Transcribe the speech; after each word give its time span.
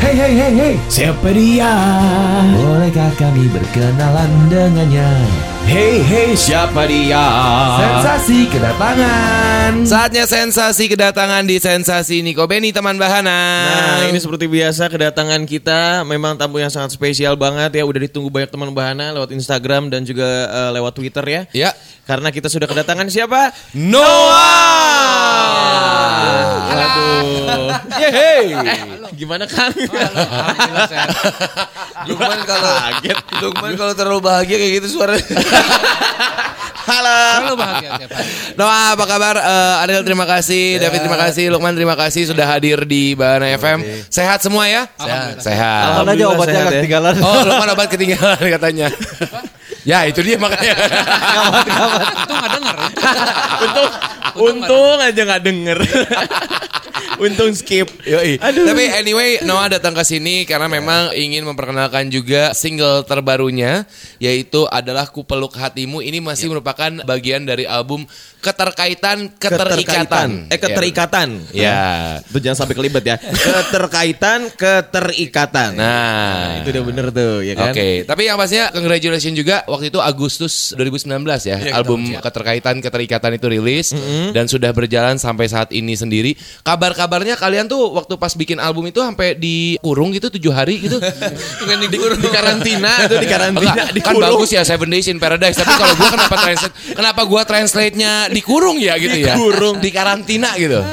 Hey 0.00 0.16
hey 0.16 0.32
hey 0.32 0.52
hey, 0.56 0.74
siapa 0.88 1.28
dia? 1.28 1.68
Bolehkah 2.56 3.12
kami 3.20 3.52
berkenalan 3.52 4.48
dengannya? 4.48 5.04
Hey 5.68 6.00
hey, 6.00 6.32
siapa 6.32 6.88
dia? 6.88 7.20
Sensasi 7.76 8.48
kedatangan. 8.48 9.84
Saatnya 9.84 10.24
sensasi 10.24 10.88
kedatangan 10.88 11.44
di 11.44 11.60
Sensasi 11.60 12.24
Niko 12.24 12.48
Beni 12.48 12.72
teman 12.72 12.96
Bahana. 12.96 13.68
Nah, 13.68 14.08
ini 14.08 14.16
seperti 14.16 14.48
biasa 14.48 14.88
kedatangan 14.88 15.44
kita 15.44 16.02
memang 16.08 16.40
tamu 16.40 16.58
yang 16.64 16.72
sangat 16.72 16.96
spesial 16.96 17.36
banget 17.36 17.76
ya. 17.76 17.84
Udah 17.84 18.00
ditunggu 18.00 18.32
banyak 18.32 18.50
teman 18.50 18.72
Bahana 18.72 19.12
lewat 19.12 19.36
Instagram 19.36 19.92
dan 19.92 20.08
juga 20.08 20.26
eh, 20.48 20.70
lewat 20.80 20.96
Twitter 20.96 21.22
ya. 21.28 21.42
Ya, 21.52 21.70
Karena 22.08 22.32
kita 22.32 22.48
sudah 22.48 22.64
kedatangan 22.64 23.06
siapa? 23.12 23.52
Noah. 23.76 24.40
Aduh. 26.72 27.68
Yeay. 28.00 28.46
Gimana 29.20 29.44
Kang? 29.44 29.68
Lukman 32.08 32.40
kalau 32.48 32.72
Lukman 33.44 33.76
kalau 33.76 33.92
terlalu 33.92 34.24
bahagia 34.24 34.56
kayak 34.56 34.80
gitu 34.80 34.96
suaranya. 34.96 35.20
Halo. 36.88 37.20
Selalu 37.44 37.56
bahagia 37.60 37.88
tiap 38.00 38.16
hari. 38.16 38.56
Noah 38.56 38.96
apa 38.96 39.04
kabar? 39.04 39.36
Eh, 39.36 39.82
Adel 39.84 40.00
terima 40.08 40.24
kasih, 40.24 40.80
David 40.80 41.04
terima 41.04 41.20
kasih, 41.20 41.52
Lukman 41.52 41.76
terima 41.76 41.92
kasih 42.00 42.32
sudah 42.32 42.48
hadir 42.48 42.80
di 42.88 43.12
Bahana 43.12 43.52
FM. 43.60 44.08
Sehat 44.08 44.40
semua 44.40 44.64
ya? 44.64 44.88
Alhamdulillah. 44.96 45.44
Sehat. 45.44 45.84
Alhamdulillah 45.84 46.16
aja 46.16 46.24
obatnya 46.32 46.54
sehat 46.56 46.72
ya. 46.72 46.80
ketinggalan. 46.80 47.14
Oh, 47.20 47.44
Lukman 47.44 47.68
obat 47.76 47.88
ketinggalan 47.92 48.40
katanya. 48.56 48.88
ya, 49.84 50.08
itu 50.08 50.24
dia 50.24 50.40
makanya. 50.40 50.72
Untung 50.80 52.40
nggak 52.40 52.52
denger. 52.56 52.76
ya. 52.80 52.88
Untung 53.68 53.88
untung 54.40 54.96
aja 54.96 55.20
nggak 55.28 55.42
denger. 55.44 55.78
Untung 57.18 57.50
skip. 57.56 57.90
Yoi. 58.06 58.38
Tapi 58.38 58.84
anyway, 58.94 59.42
Noah 59.42 59.72
datang 59.72 59.96
ke 59.96 60.04
sini 60.06 60.46
karena 60.46 60.70
memang 60.70 61.10
ingin 61.16 61.42
memperkenalkan 61.42 62.12
juga 62.12 62.54
single 62.54 63.02
terbarunya 63.02 63.88
yaitu 64.22 64.68
adalah 64.70 65.10
Ku 65.10 65.26
Peluk 65.26 65.56
Hatimu. 65.56 66.04
Ini 66.04 66.22
masih 66.22 66.52
merupakan 66.52 66.92
bagian 67.02 67.42
dari 67.42 67.66
album 67.66 68.06
Keterkaitan 68.40 69.36
Keterikatan. 69.36 70.28
Eh 70.48 70.58
keterikatan. 70.58 71.28
Ya. 71.52 72.18
Itu 72.24 72.40
jangan 72.40 72.64
sampai 72.64 72.74
kelibet 72.76 73.04
ya. 73.04 73.16
Keterkaitan, 73.46 74.48
keterikatan. 74.56 75.76
Nah, 75.76 76.64
itu 76.64 76.72
udah 76.72 76.84
bener 76.84 77.06
tuh 77.12 77.44
ya 77.44 77.54
kan. 77.56 77.72
Oke, 77.72 78.04
tapi 78.08 78.28
yang 78.28 78.36
pastinya 78.40 78.72
congratulations 78.72 79.36
juga 79.36 79.62
waktu 79.68 79.92
itu 79.92 80.00
Agustus 80.00 80.72
2019 80.76 81.20
ya, 81.44 81.56
album 81.76 82.16
Keterkaitan 82.18 82.80
Keterikatan 82.80 83.36
itu 83.36 83.46
rilis 83.50 83.92
dan 84.32 84.48
sudah 84.48 84.72
berjalan 84.72 85.20
sampai 85.20 85.46
saat 85.50 85.68
ini 85.74 85.92
sendiri. 85.94 86.32
Kabar-kabarnya 86.64 87.36
kalian 87.36 87.68
tuh 87.68 87.92
waktu 87.92 88.16
pas 88.16 88.32
bikin 88.32 88.56
album 88.62 88.88
itu 88.88 89.00
sampai 89.02 89.36
dikurung 89.36 90.14
gitu 90.16 90.32
tujuh 90.32 90.52
hari 90.52 90.80
gitu. 90.80 90.96
Dikurung. 91.90 92.20
Di 92.22 92.30
karantina 92.30 92.92
itu 93.08 93.16
di 93.18 93.28
karantina. 93.28 93.72
Enggak, 93.72 94.04
kan 94.04 94.14
bagus 94.20 94.50
ya 94.54 94.62
Seven 94.62 94.88
Days 94.92 95.10
in 95.10 95.18
Paradise, 95.18 95.58
tapi 95.58 95.72
kalau 95.74 95.94
gua 95.96 96.08
kenapa 96.12 96.36
translate 96.38 96.74
kenapa 96.94 97.20
gua 97.26 97.42
translate-nya 97.42 98.29
dikurung 98.30 98.78
ya 98.78 98.96
gitu 98.96 99.16
ya? 99.18 99.34
Dikurung. 99.36 99.78
Di 99.82 99.90
karantina 99.90 100.54
gitu. 100.56 100.80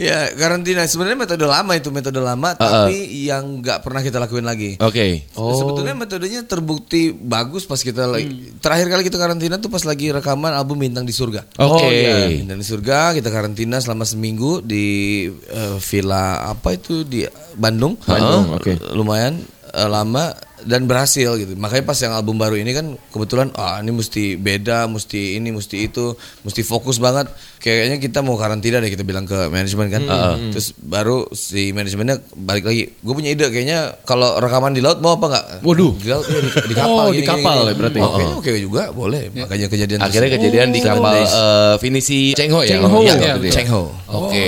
Ya 0.00 0.32
karantina 0.32 0.84
sebenarnya 0.88 1.18
metode 1.28 1.44
lama 1.44 1.72
itu 1.76 1.92
metode 1.92 2.20
lama 2.20 2.56
tapi 2.56 3.24
yang 3.28 3.60
nggak 3.60 3.84
pernah 3.84 4.00
kita 4.00 4.16
lakuin 4.16 4.44
lagi. 4.48 4.80
Oke. 4.80 5.28
Sebetulnya 5.32 5.94
metodenya 5.96 6.40
terbukti 6.44 7.12
bagus 7.12 7.68
pas 7.68 7.80
kita 7.80 8.08
lagi 8.08 8.52
terakhir 8.60 8.88
kali 8.88 9.02
kita 9.06 9.18
karantina 9.20 9.60
tuh 9.60 9.68
pas 9.68 9.84
lagi 9.84 10.12
rekaman 10.12 10.52
album 10.56 10.80
Bintang 10.80 11.04
di 11.04 11.12
Surga. 11.12 11.44
Oke. 11.60 12.40
Bintang 12.42 12.60
di 12.60 12.66
Surga 12.66 13.12
kita 13.12 13.28
karantina 13.28 13.76
selama 13.80 14.08
seminggu 14.08 14.64
di 14.64 15.28
eh, 15.28 15.76
villa 15.80 16.48
apa 16.48 16.76
itu 16.76 17.04
di 17.04 17.24
Bandung. 17.56 17.98
Bandung, 18.04 18.56
oke. 18.56 18.94
Lumayan 18.96 19.40
eh, 19.74 19.88
lama 19.88 20.32
dan 20.64 20.84
berhasil 20.84 21.36
gitu. 21.36 21.52
Makanya 21.54 21.84
pas 21.84 21.98
yang 21.98 22.12
album 22.12 22.36
baru 22.36 22.56
ini 22.56 22.70
kan 22.70 22.86
kebetulan 23.10 23.48
ah 23.54 23.78
ini 23.78 23.90
mesti 23.90 24.34
beda, 24.34 24.84
mesti 24.86 25.36
ini, 25.36 25.50
mesti 25.50 25.86
itu, 25.86 26.12
mesti 26.42 26.60
fokus 26.60 26.96
banget. 26.96 27.28
Kayaknya 27.60 28.00
kita 28.00 28.24
mau 28.24 28.40
karantina 28.40 28.80
deh 28.80 28.88
kita 28.88 29.04
bilang 29.04 29.28
ke 29.28 29.48
manajemen 29.48 29.88
kan. 29.88 30.02
Terus 30.48 30.72
baru 30.76 31.28
si 31.30 31.70
manajemennya 31.70 32.20
balik 32.32 32.64
lagi. 32.64 32.88
Gue 33.00 33.12
punya 33.12 33.30
ide 33.30 33.46
kayaknya 33.48 34.00
kalau 34.02 34.40
rekaman 34.40 34.72
di 34.72 34.80
laut 34.80 34.98
mau 34.98 35.14
apa 35.14 35.26
nggak? 35.28 35.44
Waduh. 35.60 35.92
Di 36.00 36.08
laut 36.08 36.24
iya, 36.24 36.40
di, 36.40 36.50
di 36.72 36.74
kapal. 36.74 37.04
Oh, 37.04 37.12
gini, 37.12 37.20
di 37.20 37.28
kapal 37.28 37.52
gini, 37.52 37.60
ya 37.60 37.68
gini. 37.68 37.78
berarti. 37.78 37.98
Oh, 38.00 38.10
kayaknya 38.10 38.36
oke 38.40 38.50
juga 38.56 38.82
boleh. 38.90 39.22
Makanya 39.30 39.66
kejadian 39.68 39.98
Akhirnya 40.00 40.30
kejadian 40.32 40.68
di 40.72 40.80
Seven 40.80 40.90
kapal 40.96 41.14
days. 41.20 41.32
eh, 41.36 41.74
Finisi 41.84 42.20
Chengho 42.32 42.60
ya. 42.64 42.80
Chengho. 42.80 42.88
kalau 42.88 43.00
nggak 43.04 43.18
Iya, 43.20 43.34
salah. 43.36 43.52
Cheng 43.52 43.68
Ho. 43.68 43.82
Oke. 44.10 44.44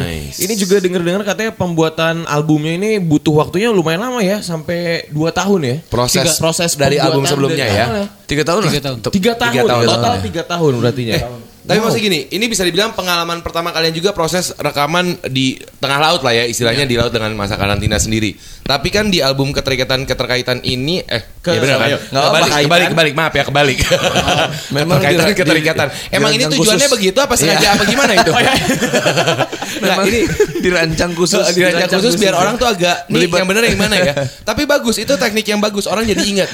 nice. 0.00 0.38
Ini 0.40 0.54
juga 0.56 0.80
denger-dengar 0.80 1.22
katanya 1.22 1.52
pembuatan 1.52 2.24
albumnya 2.24 2.72
ini 2.74 2.96
butuh 2.98 3.34
waktunya 3.36 3.68
lumayan 3.68 4.02
lama 4.02 4.20
ya, 4.24 4.40
sampai 4.40 5.06
2 5.22 5.30
tahun 5.30 5.60
ya. 5.62 5.76
proses 5.86 6.18
Tiga- 6.26 6.38
proses 6.38 6.70
dari 6.74 6.98
album 6.98 7.22
sebelumnya 7.22 7.62
dari 7.64 7.78
ya. 7.78 7.86
Tiga 8.26 8.42
tahun 8.42 8.60
Tiga 8.66 8.82
tahun. 8.82 8.98
Tiga 9.06 9.32
tahun, 9.38 9.52
Tiga 9.54 9.62
tahun. 9.70 9.84
total 9.86 10.14
tiga 10.18 10.42
tahun 10.42 10.72
berarti 10.82 11.02
ya. 11.06 11.18
Tapi 11.62 11.78
masih 11.78 12.02
gini, 12.02 12.26
ini 12.26 12.50
bisa 12.50 12.66
dibilang 12.66 12.90
pengalaman 12.90 13.38
pertama 13.38 13.70
kalian 13.70 13.94
juga 13.94 14.10
proses 14.10 14.50
rekaman 14.58 15.14
di 15.30 15.54
tengah 15.78 16.02
laut 16.02 16.26
lah 16.26 16.34
ya, 16.34 16.42
istilahnya 16.42 16.90
di 16.90 16.98
laut 16.98 17.14
dengan 17.14 17.30
masa 17.38 17.54
karantina 17.54 18.02
sendiri. 18.02 18.34
Tapi 18.66 18.90
kan 18.90 19.14
di 19.14 19.22
album 19.22 19.54
keterikatan 19.54 20.02
keterkaitan 20.02 20.58
ini, 20.66 21.06
eh, 21.06 21.22
Ke- 21.42 21.52
ya 21.52 21.60
benar 21.60 21.74
kan? 21.76 21.88
ayo, 21.90 21.98
nggak 21.98 22.14
apa, 22.14 22.22
Kebalik, 22.22 22.46
kaitan. 22.46 22.62
kebalik, 22.62 22.86
kebalik, 22.88 23.12
maaf 23.12 23.32
ya 23.32 23.42
kebalik. 23.42 23.78
Memang 24.78 24.96
keterkaitan 24.96 25.26
dira- 25.26 25.34
keterikatan. 25.36 25.86
di- 25.88 26.14
Emang 26.14 26.30
ini 26.30 26.36
dirancang 26.38 26.52
tujuannya 26.54 26.78
khusus. 26.80 26.94
begitu 26.94 27.18
apa 27.18 27.34
sengaja 27.34 27.68
apa 27.74 27.82
gimana 27.84 28.12
itu? 28.14 28.30
Memang 29.82 30.06
ini 30.06 30.20
dirancang 30.60 31.10
khusus. 31.12 31.44
dirancang 31.50 31.90
khusus 31.92 32.14
biar 32.16 32.34
orang 32.34 32.54
tuh 32.54 32.68
agak 32.68 33.08
nih 33.08 33.26
yang 33.26 33.44
bener 33.44 33.62
yang 33.64 33.74
mana 33.76 33.96
ya. 33.98 34.14
Tapi 34.48 34.62
bagus 34.64 34.96
itu 34.96 35.10
teknik 35.12 35.42
yang 35.44 35.58
bagus 35.58 35.84
orang 35.84 36.04
jadi 36.04 36.22
ingat. 36.22 36.48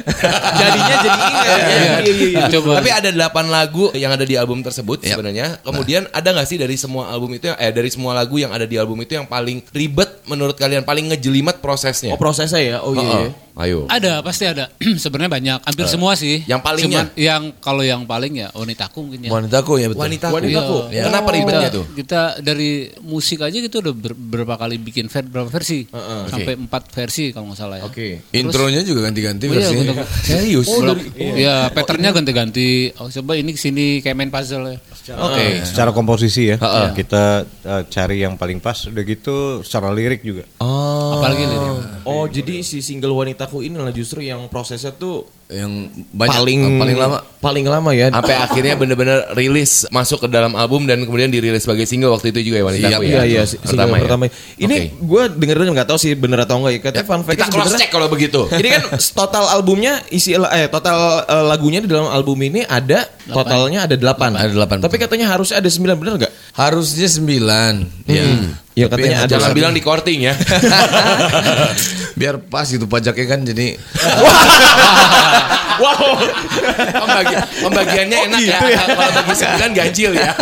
Jadinya 0.54 0.94
jadi 0.98 1.18
ingat. 1.20 1.44
ya. 1.44 1.56
Iya, 2.00 2.12
iya. 2.24 2.44
Coba. 2.50 2.80
Tapi 2.80 2.88
ada 2.88 3.08
8 3.12 3.28
lagu 3.48 3.84
yang 3.92 4.08
ada 4.08 4.24
di 4.24 4.34
album 4.34 4.60
tersebut 4.60 5.04
sebenarnya. 5.04 5.60
Kemudian 5.60 6.08
ada 6.08 6.28
nggak 6.30 6.46
sih 6.46 6.56
dari 6.56 6.74
semua 6.74 7.08
album 7.08 7.34
itu 7.34 7.44
yang- 7.46 7.58
eh 7.58 7.68
dari 7.68 7.92
semua 7.92 8.16
lagu 8.16 8.40
yang 8.40 8.50
ada 8.50 8.64
di 8.64 8.76
album 8.76 8.96
itu 8.98 9.12
yang 9.14 9.26
paling 9.26 9.60
ribet 9.68 10.24
menurut 10.24 10.56
kalian 10.56 10.80
paling 10.82 11.12
ngejelimet 11.12 11.60
prosesnya? 11.60 12.12
Oh 12.12 12.18
prosesnya 12.18 12.60
ya. 12.60 12.76
Oh 12.80 12.94
iya. 12.94 13.04
Iya. 13.04 13.30
Ayo. 13.58 13.90
Ada 13.90 14.22
pasti 14.22 14.46
ada. 14.46 14.70
Sebenarnya 15.02 15.32
banyak, 15.34 15.58
hampir 15.66 15.90
semua 15.90 16.14
sih. 16.14 16.46
yang 16.46 16.62
palingnya? 16.62 17.10
Cuman 17.10 17.18
yang 17.18 17.42
kalau 17.58 17.82
yang 17.82 18.06
paling 18.06 18.38
ya 18.38 18.48
wanitaku 18.54 18.98
mungkin 19.02 19.26
ya. 19.26 19.30
Wanitaku 19.30 19.72
ya 19.76 19.86
betul. 19.90 20.00
Wanita. 20.00 20.26
Wanitaku. 20.30 20.76
Iya. 20.88 21.02
Kenapa 21.04 21.28
ribetnya 21.34 21.68
tuh? 21.68 21.84
Kita 21.90 22.20
dari 22.38 22.70
musik 23.02 23.42
aja 23.42 23.58
gitu 23.58 23.82
udah 23.82 23.90
ber- 23.92 24.14
berapa 24.14 24.54
kali 24.54 24.78
bikin 24.78 25.10
ver, 25.10 25.26
berapa 25.26 25.50
versi? 25.50 25.90
Sampai 26.28 26.54
empat 26.54 26.86
versi 26.88 27.34
kalau 27.34 27.50
nggak 27.50 27.58
salah 27.58 27.76
ya. 27.78 27.84
Oke. 27.84 28.30
Intronya 28.30 28.86
juga 28.86 29.10
ganti-ganti 29.10 29.44
Oh, 29.44 29.50
iya, 29.50 29.58
versinya. 29.58 29.92
bener. 29.92 30.06
Serius? 30.22 30.66
Belum- 30.70 31.02
ya, 31.34 31.56
patternnya 31.68 32.10
ganti-ganti. 32.14 32.94
Oh, 32.96 33.10
coba 33.10 33.34
ini 33.34 33.50
ke 33.50 33.60
sini 33.60 33.98
kayak 33.98 34.14
main 34.14 34.30
puzzle 34.30 34.70
ya. 34.70 34.78
Oke. 35.16 35.64
Secara 35.64 35.94
komposisi 35.96 36.52
ya, 36.52 36.56
Heeh. 36.60 36.92
kita 36.92 37.46
uh, 37.46 37.82
cari 37.88 38.20
yang 38.20 38.36
paling 38.36 38.60
pas. 38.60 38.76
Udah 38.84 39.04
gitu 39.06 39.64
secara 39.64 39.88
lirik 39.94 40.20
juga. 40.20 40.44
Oh. 40.60 41.16
Apalagi 41.16 41.48
lirik. 41.48 42.04
Oh 42.04 42.28
jadi 42.28 42.60
si 42.60 42.84
single 42.84 43.16
wanitaku 43.16 43.64
ini 43.64 43.80
lah 43.80 43.94
justru 43.94 44.20
yang 44.20 44.50
prosesnya 44.52 44.92
tuh 44.92 45.37
Yang 45.48 45.72
banyak 46.12 46.36
paling 46.36 46.60
paling 46.76 46.96
lama. 47.00 47.18
paling 47.40 47.64
lama 47.64 47.90
ya. 47.96 48.12
Sampai 48.12 48.36
akhirnya 48.44 48.76
bener-bener 48.76 49.32
rilis 49.32 49.88
masuk 49.88 50.20
ke 50.20 50.28
dalam 50.28 50.52
album 50.52 50.84
dan 50.84 51.00
kemudian 51.02 51.32
dirilis 51.32 51.64
sebagai 51.64 51.88
single 51.88 52.12
waktu 52.12 52.36
itu 52.36 52.52
juga 52.52 52.60
ya 52.60 52.64
wanita 52.68 52.84
Iya, 52.84 52.98
ya. 53.00 53.00
Iya 53.00 53.22
iya 53.24 53.42
si- 53.48 53.56
single 53.64 53.88
ya? 53.88 54.04
pertama. 54.04 54.28
Ini 54.60 54.76
Oke. 54.76 54.84
gue 55.00 55.22
denger 55.40 55.56
denger 55.56 55.72
nggak 55.72 55.88
tahu 55.88 55.98
sih 55.98 56.12
bener 56.12 56.44
atau 56.44 56.60
enggak 56.60 56.72
ya. 56.76 56.80
Katanya 56.84 57.06
fun 57.08 57.22
fact 57.24 57.36
kita 57.40 57.48
cross 57.48 57.72
check 57.74 57.88
kalau 57.88 58.12
begitu. 58.12 58.44
Ini 58.60 58.68
kan 58.68 58.82
total 59.16 59.44
albumnya 59.48 60.04
isi 60.08 60.36
eh 60.36 60.68
total 60.68 61.24
eh, 61.24 61.44
lagunya 61.48 61.80
di 61.80 61.88
dalam 61.88 62.12
album 62.12 62.36
ini 62.38 62.60
ada 62.62 63.08
totalnya 63.24 63.88
ada 63.88 63.96
8. 63.96 64.36
Ada 64.36 64.52
delapan, 64.52 64.76
Tapi 64.84 64.96
katanya 65.00 65.32
harus 65.32 65.48
ada 65.48 65.64
9 65.64 65.96
bener 65.96 66.12
enggak? 66.20 66.32
Harusnya 66.52 67.08
sembilan. 67.08 68.04
Ya. 68.04 68.24
Ya 68.78 68.86
Tapi 68.86 69.02
katanya 69.02 69.10
yang 69.10 69.26
ada. 69.26 69.32
Jangan 69.34 69.50
bilang 69.50 69.72
di 69.74 69.82
korting 69.82 70.20
ya. 70.22 70.34
Biar 72.18 72.38
pas 72.38 72.62
gitu 72.64 72.86
pajaknya 72.86 73.26
kan 73.26 73.40
jadi 73.42 73.66
Wow. 75.78 76.18
Pembagi, 76.74 77.34
pembagiannya 77.62 78.18
enak 78.26 78.40
ya. 78.42 78.58
Kalau 78.58 79.10
bagi 79.14 79.34
sembilan 79.34 79.70
ganjil 79.72 80.10
ya. 80.14 80.30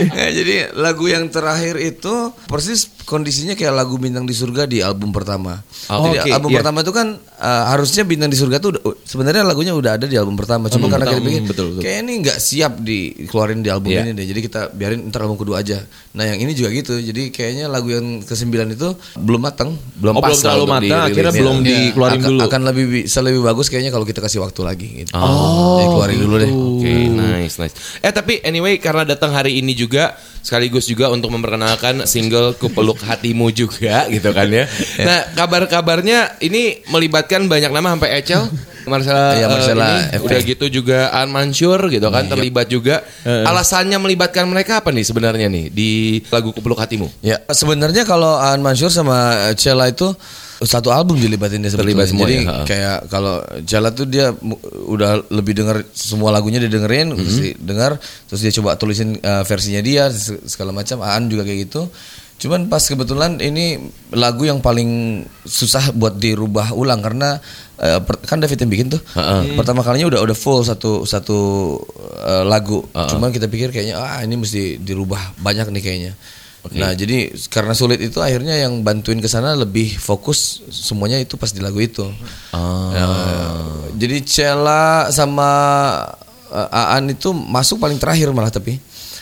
Ya, 0.00 0.32
jadi 0.32 0.72
lagu 0.80 1.12
yang 1.12 1.28
terakhir 1.28 1.76
itu 1.76 2.32
persis 2.48 2.88
kondisinya 3.04 3.52
kayak 3.52 3.84
lagu 3.84 4.00
Bintang 4.00 4.24
di 4.24 4.32
Surga 4.32 4.64
di 4.64 4.80
album 4.80 5.12
pertama. 5.12 5.60
Oh, 5.92 6.08
jadi 6.08 6.24
oke, 6.24 6.32
album 6.40 6.50
iya. 6.52 6.56
pertama 6.56 6.78
itu 6.80 6.92
kan 6.96 7.20
uh, 7.20 7.64
harusnya 7.68 8.08
Bintang 8.08 8.32
di 8.32 8.38
Surga 8.40 8.64
tuh 8.64 8.80
udah- 8.80 8.96
sebenarnya 9.04 9.44
lagunya 9.44 9.76
udah 9.76 10.00
ada 10.00 10.08
di 10.08 10.16
album 10.16 10.40
pertama. 10.40 10.72
Cuma 10.72 10.88
karena 10.88 11.04
kita 11.04 11.20
pikir 11.20 11.44
betul, 11.44 11.66
betul. 11.76 11.82
kayak 11.84 11.98
ini 12.00 12.12
nggak 12.24 12.38
siap 12.40 12.80
dikeluarin 12.80 13.60
di 13.60 13.68
album 13.68 13.92
Iya. 13.92 14.08
ini 14.08 14.16
deh. 14.16 14.24
Jadi 14.24 14.40
kita 14.40 14.60
biarin 14.72 15.04
ntar 15.12 15.20
album 15.20 15.36
kedua 15.36 15.60
aja. 15.60 15.84
Nah 16.16 16.24
yang 16.24 16.40
ini 16.40 16.56
juga 16.56 16.72
gitu. 16.72 16.96
Jadi 16.96 17.28
kayaknya 17.50 17.66
lagu 17.66 17.90
yang 17.90 18.22
kesembilan 18.22 18.78
itu 18.78 18.94
belum 19.18 19.42
matang, 19.42 19.74
belum 19.98 20.14
Oh, 20.14 20.22
pas 20.22 20.30
belum 20.30 20.38
terlalu 20.38 20.64
matang, 20.64 21.00
akhirnya 21.10 21.32
Iya. 21.34 21.40
belum 21.42 21.56
dikeluarin 21.60 22.20
akan, 22.22 22.28
dulu. 22.30 22.40
Akan 22.46 22.60
lebih 22.62 22.84
bisa 23.02 23.18
lebih 23.18 23.42
bagus 23.42 23.66
kayaknya 23.66 23.90
kalau 23.90 24.06
kita 24.06 24.22
kasih 24.22 24.38
waktu 24.38 24.60
lagi 24.62 24.88
gitu. 25.02 25.10
Jadi 25.10 25.84
keluarin 25.84 26.18
dulu 26.20 26.34
deh. 26.38 26.50
Oke, 26.50 26.94
nice, 27.10 27.58
nice. 27.58 27.74
Eh 27.98 28.14
tapi 28.14 28.38
anyway 28.40 28.78
karena 28.78 29.02
datang 29.02 29.34
hari 29.34 29.58
ini 29.58 29.74
juga 29.74 30.14
sekaligus 30.40 30.86
juga 30.86 31.10
untuk 31.10 31.28
memperkenalkan 31.28 32.06
single 32.06 32.54
Kupeluk 32.54 33.02
Hatimu 33.02 33.50
juga 33.50 34.06
gitu 34.14 34.30
kan 34.30 34.46
ya. 34.46 34.70
Nah, 35.02 35.34
kabar-kabarnya 35.34 36.38
ini 36.40 36.80
melibatkan 36.86 37.44
banyak 37.44 37.68
nama 37.68 37.92
sampai 37.92 38.22
Ecel, 38.22 38.46
Marcella, 38.86 39.34
eh, 39.34 39.44
Marcella, 39.44 39.86
ini, 39.86 40.00
FP. 40.16 40.24
udah 40.24 40.40
gitu 40.42 40.66
juga 40.72 40.98
An 41.10 41.28
Mansur 41.28 41.78
gitu 41.88 42.06
kan 42.08 42.24
terlibat 42.26 42.66
juga. 42.66 43.04
Alasannya 43.24 43.98
melibatkan 43.98 44.44
mereka 44.44 44.80
apa 44.80 44.88
nih 44.88 45.02
sebenarnya 45.02 45.46
nih 45.46 45.68
di 45.68 45.90
lagu 46.28 46.50
Kupeluk 46.50 46.78
Hatimu? 46.78 47.08
Ya, 47.20 47.42
sebenarnya 47.46 48.04
kalau 48.04 48.36
Aan 48.36 48.60
Mansur 48.60 48.88
sama 48.88 49.16
Cella 49.54 49.86
itu 49.86 50.12
satu 50.60 50.92
album 50.92 51.16
dilibatin 51.16 51.60
dia 51.60 51.72
sebetulnya. 51.72 52.04
Terlibat 52.04 52.06
semua 52.06 52.26
Jadi 52.28 52.36
ya, 52.36 52.52
kayak 52.68 52.98
kalau 53.08 53.34
Cella 53.64 53.90
tuh 53.90 54.04
dia 54.04 54.28
udah 54.86 55.24
lebih 55.32 55.56
denger 55.56 55.88
semua 55.90 56.28
lagunya 56.28 56.60
didengerin, 56.60 57.16
terus 57.16 57.32
Mhm. 57.32 57.42
dia 57.42 57.54
dengar, 57.56 57.90
terus 58.28 58.40
dia 58.40 58.52
coba 58.52 58.76
tulisin 58.76 59.16
uh, 59.18 59.40
versinya 59.42 59.80
dia 59.80 60.12
se- 60.12 60.36
segala 60.44 60.68
macam. 60.70 61.00
Aan 61.00 61.28
juga 61.28 61.44
kayak 61.44 61.64
gitu. 61.64 61.88
Cuman 62.40 62.72
pas 62.72 62.80
kebetulan 62.80 63.36
ini 63.36 63.92
lagu 64.16 64.48
yang 64.48 64.64
paling 64.64 65.22
susah 65.44 65.92
buat 65.92 66.16
dirubah 66.16 66.72
ulang 66.72 67.04
karena 67.04 67.36
uh, 67.76 68.00
kan 68.24 68.40
David 68.40 68.64
yang 68.64 68.72
bikin 68.72 68.86
tuh. 68.88 69.02
Pertama 69.60 69.84
kalinya 69.84 70.08
udah 70.08 70.24
udah 70.24 70.36
full 70.36 70.64
satu 70.64 71.04
satu 71.04 71.38
uh, 72.24 72.44
lagu. 72.48 72.80
Cuman 72.96 73.28
kita 73.28 73.44
pikir 73.44 73.68
kayaknya 73.68 74.00
ah 74.00 74.24
ini 74.24 74.40
mesti 74.40 74.80
dirubah 74.80 75.36
banyak 75.36 75.68
nih 75.68 75.82
kayaknya. 75.84 76.12
Nah 76.80 76.96
jadi 76.96 77.28
karena 77.52 77.76
sulit 77.76 78.00
itu 78.00 78.24
akhirnya 78.24 78.56
yang 78.56 78.80
bantuin 78.80 79.20
ke 79.20 79.28
sana 79.28 79.52
lebih 79.52 80.00
fokus 80.00 80.64
semuanya 80.72 81.20
itu 81.20 81.36
pas 81.36 81.52
di 81.52 81.60
lagu 81.60 81.76
itu. 81.76 82.08
Ya, 82.96 83.08
jadi 84.00 84.16
Cella 84.24 85.12
sama 85.12 85.48
uh, 86.48 86.68
Aan 86.96 87.12
itu 87.12 87.36
masuk 87.36 87.84
paling 87.84 88.00
terakhir 88.00 88.32
malah 88.32 88.48
tapi. 88.48 88.80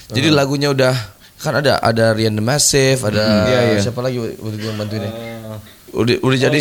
Jadi 0.08 0.30
lagunya 0.30 0.70
udah 0.70 1.17
kan 1.38 1.54
ada 1.62 1.78
ada 1.78 2.10
Rian 2.12 2.34
the 2.34 2.44
Massive, 2.44 2.98
ada 3.06 3.46
siapa 3.78 4.02
lagi 4.02 4.18
waktu 4.18 4.56
itu 4.58 4.66
yang 4.66 4.78
bantuin 4.78 5.06
ya? 5.06 5.12
Udah 5.94 6.16
udah 6.20 6.38
jadi 6.38 6.58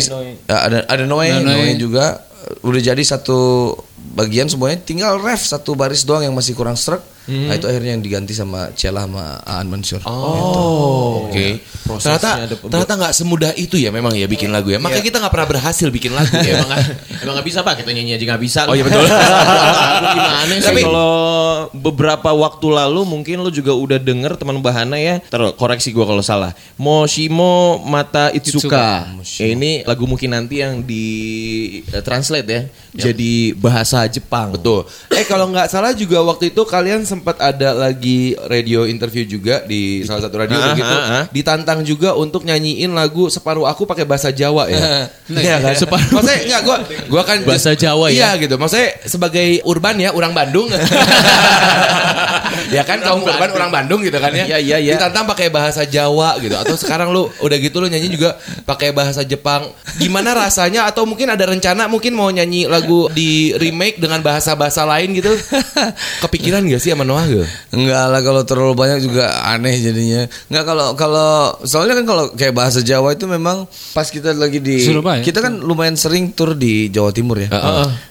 ya, 0.48 0.56
ada 0.64 0.78
ada 0.86 1.04
Noe, 1.04 1.28
Noe 1.42 1.74
juga. 1.76 2.24
Udah 2.64 2.80
jadi 2.80 3.02
satu 3.04 3.74
bagian 4.14 4.50
semuanya 4.50 4.78
tinggal 4.82 5.18
ref 5.18 5.46
satu 5.46 5.78
baris 5.78 6.02
doang 6.02 6.26
yang 6.26 6.34
masih 6.34 6.54
kurang 6.54 6.74
struck. 6.74 7.02
Nah 7.28 7.60
itu 7.60 7.68
akhirnya 7.68 7.92
yang 7.92 8.00
diganti 8.00 8.32
sama 8.32 8.72
Cella 8.72 9.04
sama 9.04 9.36
Aan 9.44 9.68
Mansur. 9.68 10.00
Oh, 10.08 11.28
oke. 11.28 11.60
Ternyata 12.00 12.48
ternyata 12.48 12.92
nggak 12.96 13.12
semudah 13.12 13.52
itu 13.52 13.76
ya 13.76 13.92
memang 13.92 14.16
ya 14.16 14.24
bikin 14.24 14.48
lagu 14.48 14.72
ya. 14.72 14.80
Makanya 14.80 15.04
kita 15.04 15.20
nggak 15.20 15.32
pernah 15.36 15.48
berhasil 15.52 15.92
bikin 15.92 16.16
lagu 16.16 16.32
ya. 16.40 16.56
Emang 16.56 16.72
nggak 16.72 16.82
emang 17.20 17.34
nggak 17.36 17.48
bisa 17.52 17.60
pak 17.60 17.84
kita 17.84 17.92
nyanyi 17.92 18.16
aja 18.16 18.24
nggak 18.32 18.42
bisa. 18.42 18.60
Oh 18.64 18.72
iya 18.72 18.80
betul. 18.80 19.04
Gimana 20.16 20.52
sih? 20.56 20.64
Tapi- 20.72 20.84
kalau 20.88 21.12
beberapa 21.76 22.32
waktu 22.32 22.66
lalu 22.72 23.00
mungkin 23.04 23.44
lu 23.44 23.52
juga 23.52 23.76
udah 23.76 24.00
denger 24.00 24.40
teman 24.40 24.64
bahana 24.64 24.96
ya. 24.96 25.20
Terus 25.20 25.52
koreksi 25.60 25.92
gua 25.92 26.08
kalau 26.08 26.24
salah. 26.24 26.56
Moshimo 26.80 27.84
Mata 27.84 28.32
Itsuka. 28.32 29.04
Ya, 29.36 29.52
ini 29.52 29.84
lagu 29.84 30.08
mungkin 30.08 30.32
nanti 30.32 30.64
yang 30.64 30.80
di 30.80 31.04
eh, 31.92 32.00
translate 32.00 32.48
ya. 32.48 32.62
Jadi 32.98 33.54
bahasa 33.54 34.02
Jepang. 34.10 34.58
Betul. 34.58 34.82
Eh 35.14 35.22
kalau 35.22 35.46
nggak 35.54 35.70
salah 35.70 35.94
juga 35.94 36.18
waktu 36.26 36.50
itu 36.50 36.62
kalian 36.66 37.06
sempat 37.06 37.38
ada 37.38 37.70
lagi 37.70 38.34
radio 38.50 38.82
interview 38.84 39.22
juga 39.22 39.62
di 39.62 40.02
salah 40.02 40.26
satu 40.26 40.34
radio 40.34 40.58
Ah, 40.58 40.74
begitu. 40.74 40.90
ah, 40.90 41.14
ah. 41.22 41.24
Ditantang 41.30 41.86
juga 41.86 42.18
untuk 42.18 42.42
nyanyiin 42.42 42.90
lagu 42.90 43.30
separuh 43.30 43.70
aku 43.70 43.86
pakai 43.86 44.02
bahasa 44.02 44.34
Jawa 44.34 44.66
ya. 44.66 45.06
Iya 45.28 45.60
kan? 45.60 45.76
Separuh. 45.76 46.18
Maksudnya 46.18 46.40
enggak 46.48 46.62
gua 46.64 46.76
gua 47.12 47.22
kan 47.22 47.36
Bahasa 47.44 47.76
Jawa 47.76 48.08
ya? 48.08 48.32
Iya 48.34 48.48
gitu. 48.48 48.54
Maksudnya 48.56 48.96
sebagai 49.04 49.60
urban 49.68 50.00
ya, 50.00 50.10
orang 50.16 50.32
Bandung. 50.32 50.72
ya 52.74 52.82
kan 52.84 52.98
kaum 53.04 53.20
urban 53.22 53.50
orang 53.52 53.70
Bandung 53.70 54.00
gitu 54.00 54.16
kan 54.16 54.32
ya. 54.32 54.48
Iya, 54.48 54.58
iya, 54.58 54.76
iya. 54.80 54.92
Ditantang 54.96 55.28
pakai 55.28 55.52
bahasa 55.52 55.84
Jawa 55.84 56.40
gitu 56.40 56.56
atau 56.56 56.74
sekarang 56.80 57.12
lu 57.12 57.28
udah 57.44 57.56
gitu 57.60 57.76
lu 57.78 57.92
nyanyi 57.92 58.08
juga 58.08 58.40
pakai 58.64 58.90
bahasa 58.96 59.20
Jepang. 59.22 59.68
Gimana 60.00 60.32
rasanya 60.32 60.88
atau 60.88 61.04
mungkin 61.04 61.28
ada 61.28 61.44
rencana 61.44 61.86
mungkin 61.92 62.16
mau 62.16 62.32
nyanyi 62.32 62.64
lagu 62.64 62.87
di 63.10 63.30
remake 63.54 63.96
dengan 63.96 64.20
bahasa-bahasa 64.20 64.82
lain 64.84 65.14
gitu? 65.14 65.30
Kepikiran 66.24 66.66
gak 66.66 66.80
sih 66.80 66.90
sama 66.90 67.04
Noah 67.04 67.24
gitu? 67.24 67.44
Enggak 67.72 68.04
lah 68.08 68.20
kalau 68.20 68.42
terlalu 68.42 68.74
banyak 68.74 68.98
juga 69.00 69.24
aneh 69.46 69.74
jadinya. 69.76 70.22
Enggak 70.48 70.64
kalau 70.64 70.88
kalau 70.94 71.30
soalnya 71.62 71.98
kan 71.98 72.06
kalau 72.06 72.24
kayak 72.32 72.52
bahasa 72.52 72.80
Jawa 72.80 73.12
itu 73.12 73.24
memang 73.24 73.64
pas 73.92 74.06
kita 74.06 74.32
lagi 74.32 74.58
di 74.58 74.80
Surabaya. 74.80 75.20
kita 75.20 75.38
kan 75.38 75.58
lumayan 75.58 75.94
sering 75.94 76.32
tur 76.32 76.52
di 76.52 76.88
Jawa 76.88 77.10
Timur 77.10 77.38
ya. 77.38 77.48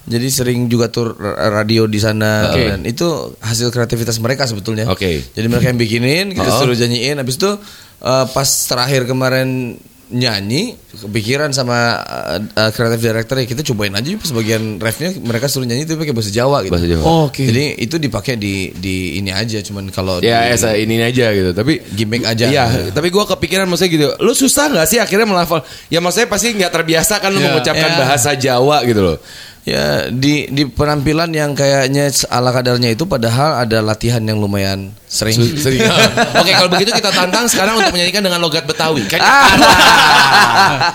Jadi 0.07 0.27
sering 0.27 0.59
juga 0.67 0.87
tur 0.87 1.13
ra- 1.13 1.61
radio 1.61 1.85
di 1.85 1.99
sana 1.99 2.47
dan 2.53 2.79
itu 2.83 3.05
hasil 3.37 3.69
kreativitas 3.69 4.17
mereka 4.17 4.43
sebetulnya. 4.43 4.87
Oke. 4.87 5.23
Jadi 5.27 5.45
mereka 5.45 5.67
yang 5.67 5.79
bikinin, 5.79 6.25
kita 6.31 6.49
suruh 6.53 6.73
nyanyiin 6.73 7.17
habis 7.17 7.35
itu 7.35 7.51
eh, 7.99 8.25
pas 8.27 8.47
terakhir 8.67 9.03
kemarin 9.03 9.75
nyanyi 10.07 10.79
kepikiran 10.87 11.51
sama 11.51 11.99
uh, 11.99 12.39
uh, 12.39 12.71
creative 12.71 13.03
director 13.03 13.35
ya 13.35 13.43
kita 13.43 13.59
cobain 13.61 13.91
aja 13.91 14.07
pas 14.15 14.31
bagian 14.31 14.79
refnya 14.79 15.11
mereka 15.19 15.51
suruh 15.51 15.67
nyanyi 15.67 15.83
itu 15.83 15.99
pakai 15.99 16.15
bahasa 16.15 16.31
Jawa 16.31 16.63
gitu. 16.63 16.71
Bahasa 16.71 16.87
Jawa. 16.87 17.03
Oke. 17.27 17.43
Jadi 17.43 17.75
itu 17.75 17.95
dipakai 17.99 18.39
di 18.39 18.71
di 18.71 19.19
ini 19.19 19.35
aja 19.35 19.59
cuman 19.59 19.91
kalau 19.91 20.23
Ya, 20.23 20.47
di, 20.47 20.55
esa 20.55 20.79
ini 20.79 20.95
aja 21.03 21.27
gitu. 21.35 21.51
Tapi 21.51 21.83
gimmick 21.91 22.23
aja. 22.23 22.47
Iya, 22.47 22.65
tapi 22.95 23.11
gua 23.11 23.27
kepikiran 23.27 23.67
maksudnya 23.67 23.91
gitu. 23.91 24.07
Lu 24.23 24.31
susah 24.31 24.71
nggak 24.71 24.87
sih 24.87 24.99
akhirnya 25.03 25.27
melafal? 25.27 25.59
Ya 25.91 25.99
maksudnya 25.99 26.31
pasti 26.31 26.55
nggak 26.55 26.71
terbiasa 26.71 27.19
kan 27.19 27.35
lu 27.35 27.43
Iya. 27.43 27.51
mengucapkan 27.51 27.91
Iya. 27.91 27.99
bahasa 27.99 28.29
Jawa 28.33 28.77
gitu 28.87 29.01
loh. 29.03 29.17
Ya 29.67 30.07
di 30.07 30.47
di 30.47 30.63
penampilan 30.63 31.27
yang 31.35 31.51
kayaknya 31.51 32.07
ala 32.31 32.55
kadarnya 32.55 32.95
itu 32.95 33.03
padahal 33.03 33.67
ada 33.67 33.83
latihan 33.83 34.23
yang 34.23 34.39
lumayan 34.39 34.95
sering. 35.11 35.35
Sering. 35.35 35.83
Oke, 36.39 36.55
kalau 36.55 36.71
begitu 36.71 36.95
kita 36.95 37.11
tantang 37.11 37.51
sekarang 37.51 37.75
untuk 37.75 37.91
menyanyikan 37.91 38.23
dengan 38.23 38.39
logat 38.39 38.63
Betawi. 38.63 39.03
Kan 39.11 39.19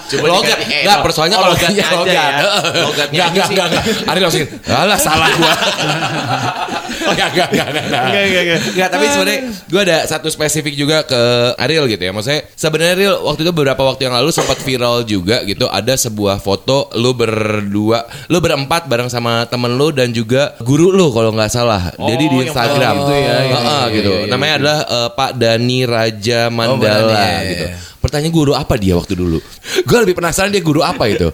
Coba 0.08 0.26
logat. 0.40 0.56
Enggak, 0.64 0.98
persoalannya 1.04 1.36
kalau 1.36 1.52
iya, 1.52 1.69
aja 1.69 1.84
ya. 2.08 2.24
Heeh. 2.32 2.62
Logatnya 2.80 3.24
Enggak, 3.28 3.46
enggak, 3.52 3.66
enggak. 3.69 3.84
Ari 4.08 4.19
langsung, 4.24 4.40
alah 4.64 4.96
salah 4.96 5.28
gua. 5.36 5.52
Enggak, 7.02 7.28
enggak, 7.34 7.49
enggak, 7.50 7.66
enggak. 7.69 7.84
Enggak, 7.84 8.22
enggak, 8.22 8.43
enggak. 8.43 8.60
Enggak, 8.72 8.88
tapi 8.88 9.04
sebenarnya 9.10 9.40
gua 9.69 9.81
ada 9.82 9.99
satu 10.06 10.28
spesifik 10.31 10.75
juga 10.78 10.96
ke 11.02 11.20
Ariel 11.58 11.84
gitu 11.90 12.02
ya. 12.02 12.12
Maksudnya 12.14 12.40
sebenarnya 12.54 12.93
Ariel 12.94 13.16
waktu 13.25 13.40
itu 13.43 13.52
beberapa 13.52 13.82
waktu 13.82 14.02
yang 14.06 14.14
lalu 14.14 14.31
sempat 14.31 14.58
viral 14.62 15.02
juga 15.04 15.43
gitu 15.43 15.66
ada 15.66 15.94
sebuah 15.99 16.38
foto 16.38 16.93
lu 16.99 17.12
berdua, 17.16 18.06
lu 18.31 18.38
berempat 18.38 18.87
bareng 18.87 19.10
sama 19.10 19.44
temen 19.49 19.75
lu 19.75 19.90
dan 19.90 20.14
juga 20.14 20.54
guru 20.62 20.93
lu 20.94 21.10
kalau 21.10 21.34
nggak 21.34 21.50
salah. 21.52 21.93
Jadi 21.96 22.25
di 22.28 22.37
yang 22.38 22.46
Instagram 22.50 22.94
foto 22.99 23.08
itu 23.08 23.12
ya, 23.12 23.20
iya, 23.20 23.34
Heeh, 23.34 23.84
iya, 23.88 23.94
gitu. 23.96 24.12
iya, 24.12 24.20
iya, 24.26 24.31
Namanya 24.31 24.55
adalah 24.58 24.78
eh, 24.87 25.08
Pak 25.12 25.31
Dani 25.38 25.78
Raja 25.87 26.40
Mandala 26.48 26.82
Dani, 26.82 27.12
iya, 27.12 27.26
iya, 27.26 27.50
gitu. 27.50 27.66
iya. 27.66 27.76
Pertanyaan 28.02 28.34
guru 28.34 28.52
apa 28.58 28.75
dia 28.75 28.98
waktu 28.98 29.14
dulu? 29.14 29.38
Gue 29.88 29.98
lebih 30.02 30.19
penasaran 30.19 30.50
dia 30.50 30.58
guru 30.58 30.82
apa 30.82 31.06
itu. 31.06 31.31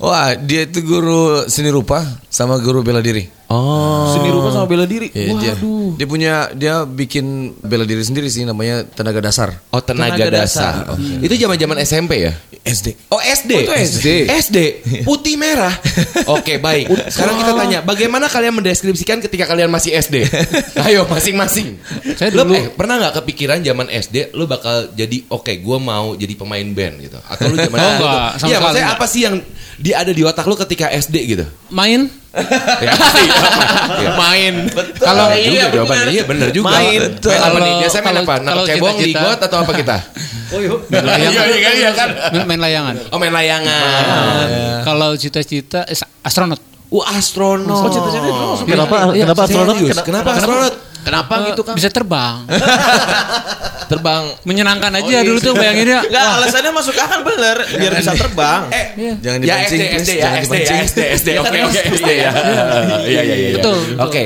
Wah 0.00 0.32
dia 0.40 0.64
itu 0.64 0.80
guru 0.80 1.44
seni 1.52 1.68
rupa 1.68 2.00
sama 2.32 2.56
guru 2.56 2.80
bela 2.80 3.04
diri. 3.04 3.37
Oh. 3.48 4.12
Seni 4.12 4.28
rupa 4.28 4.52
sama 4.52 4.68
bela 4.68 4.84
diri. 4.84 5.08
Iya, 5.08 5.32
dia, 5.34 5.54
dia 5.96 6.06
punya 6.06 6.34
dia 6.52 6.74
bikin 6.84 7.24
bela 7.58 7.82
diri 7.82 8.04
sendiri 8.04 8.28
sih 8.28 8.44
namanya 8.44 8.84
tenaga 8.84 9.24
dasar. 9.24 9.56
Oh 9.68 9.80
tenaga, 9.80 10.20
Tenaga 10.20 10.44
dasar. 10.44 10.74
Itu 11.18 11.32
zaman-zaman 11.32 11.80
SMP 11.80 12.28
ya? 12.28 12.36
SD. 12.60 13.08
Oh 13.08 13.16
SD. 13.16 13.50
Oh, 13.50 13.60
itu 13.64 13.72
SD. 13.72 14.08
SD. 14.28 14.58
Putih 15.00 15.40
merah. 15.40 15.72
Oke 16.36 16.60
baik. 16.60 16.92
Sekarang 17.08 17.40
kita 17.40 17.52
tanya, 17.54 17.78
bagaimana 17.80 18.28
kalian 18.28 18.52
mendeskripsikan 18.52 19.24
ketika 19.24 19.48
kalian 19.48 19.72
masih 19.72 19.96
SD? 19.96 20.28
Ayo 20.84 21.08
masing-masing. 21.08 21.80
Saya 22.14 22.28
Lu 22.30 22.44
dulu- 22.44 22.52
eh, 22.52 22.68
pernah 22.68 23.00
nggak 23.00 23.16
kepikiran 23.16 23.64
zaman 23.64 23.88
SD 23.88 24.36
lu 24.36 24.44
bakal 24.44 24.92
jadi 24.92 25.24
oke 25.26 25.56
gue 25.56 25.78
mau 25.80 26.12
jadi 26.12 26.36
pemain 26.36 26.68
band 26.68 27.00
gitu? 27.00 27.16
Atau 27.24 27.48
lu 27.48 27.56
zaman 27.56 27.80
Oh, 27.80 27.90
enggak, 27.96 28.30
sama 28.36 28.48
Iya 28.52 28.56
maksudnya 28.60 28.84
enggak. 28.84 29.00
apa 29.00 29.06
sih 29.08 29.20
yang 29.24 29.36
dia 29.78 29.94
ada 29.96 30.12
di 30.12 30.20
otak 30.20 30.44
lu 30.44 30.52
ketika 30.58 30.92
SD 30.92 31.16
gitu? 31.26 31.44
Main 31.70 32.12
Ya, 32.78 32.92
iya. 33.98 34.10
Main. 34.22 34.54
Kalau 34.96 35.26
Iya, 35.30 35.44
juga 35.44 35.66
jawabannya 35.74 36.10
iya 36.10 36.24
bener 36.24 36.48
juga. 36.50 36.70
Main. 36.70 37.00
Main 37.18 37.40
apa 37.40 37.58
nih? 37.58 37.66
Kalau- 37.68 37.80
Biasanya 37.82 38.02
main 38.02 38.14
kalau- 38.14 38.24
apa? 38.24 38.34
Kalau 38.44 38.64
cebong, 38.64 38.96
ligot 38.98 39.38
atau 39.40 39.58
apa 39.60 39.72
kita? 39.74 39.96
main 40.92 41.04
layangan. 41.04 41.32
Iya, 41.34 41.42
iya, 41.52 41.70
iya, 41.76 41.90
kan? 41.92 42.08
Main- 42.46 42.62
layangan. 42.62 42.94
Oh 43.10 43.18
main 43.18 43.32
layangan. 43.32 44.46
Kalau 44.82 45.10
cita-cita 45.14 45.84
eh, 45.84 45.96
astronot. 46.22 46.60
Uh 46.88 47.04
astronot. 47.04 47.68
Oh 47.76 47.90
cita-cita 47.92 48.28
Kenapa? 48.64 49.12
kenapa 49.12 49.40
astronot? 49.44 49.76
Kenapa 50.00 50.30
astronot? 50.34 50.74
Kenapa 51.02 51.34
gitu 51.48 51.62
kan? 51.62 51.74
Bisa 51.74 51.88
terbang. 51.88 52.44
Terbang. 53.90 54.36
Menyenangkan 54.44 54.92
aja 54.92 55.24
dulu 55.24 55.38
tuh 55.40 55.56
bayanginnya. 55.56 56.04
Enggak, 56.08 56.28
alasannya 56.36 56.72
masuk 56.76 56.92
akal 56.92 57.24
bener 57.24 57.56
biar 57.80 57.92
bisa 57.96 58.12
terbang. 58.12 58.62
Eh, 58.68 58.86
Jangan 59.24 59.38
ya 59.40 59.56
dipancing, 59.64 59.80
SD. 59.80 59.88
SD, 59.96 60.10
ya 60.12 60.20
Jangan 60.20 60.38
SD, 60.44 60.52
ya 60.52 60.60
dipancing. 60.60 60.78
SD, 60.84 61.00
SD, 61.16 61.28
oke, 61.42 61.58
oke, 61.64 61.80
SD 61.96 62.10
ya. 62.12 62.30
Iya, 63.08 63.20
iya, 63.24 63.34
iya. 63.34 63.48
Betul, 63.56 63.78
betul. 63.80 64.04
Oke, 64.04 64.24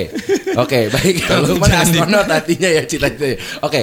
oke, 0.59 0.79
baik. 0.91 1.14
Kalau 1.23 1.47
astronot 1.62 2.26
artinya 2.26 2.69
ya 2.75 2.83
cita-cita. 2.83 3.26
Oke, 3.62 3.81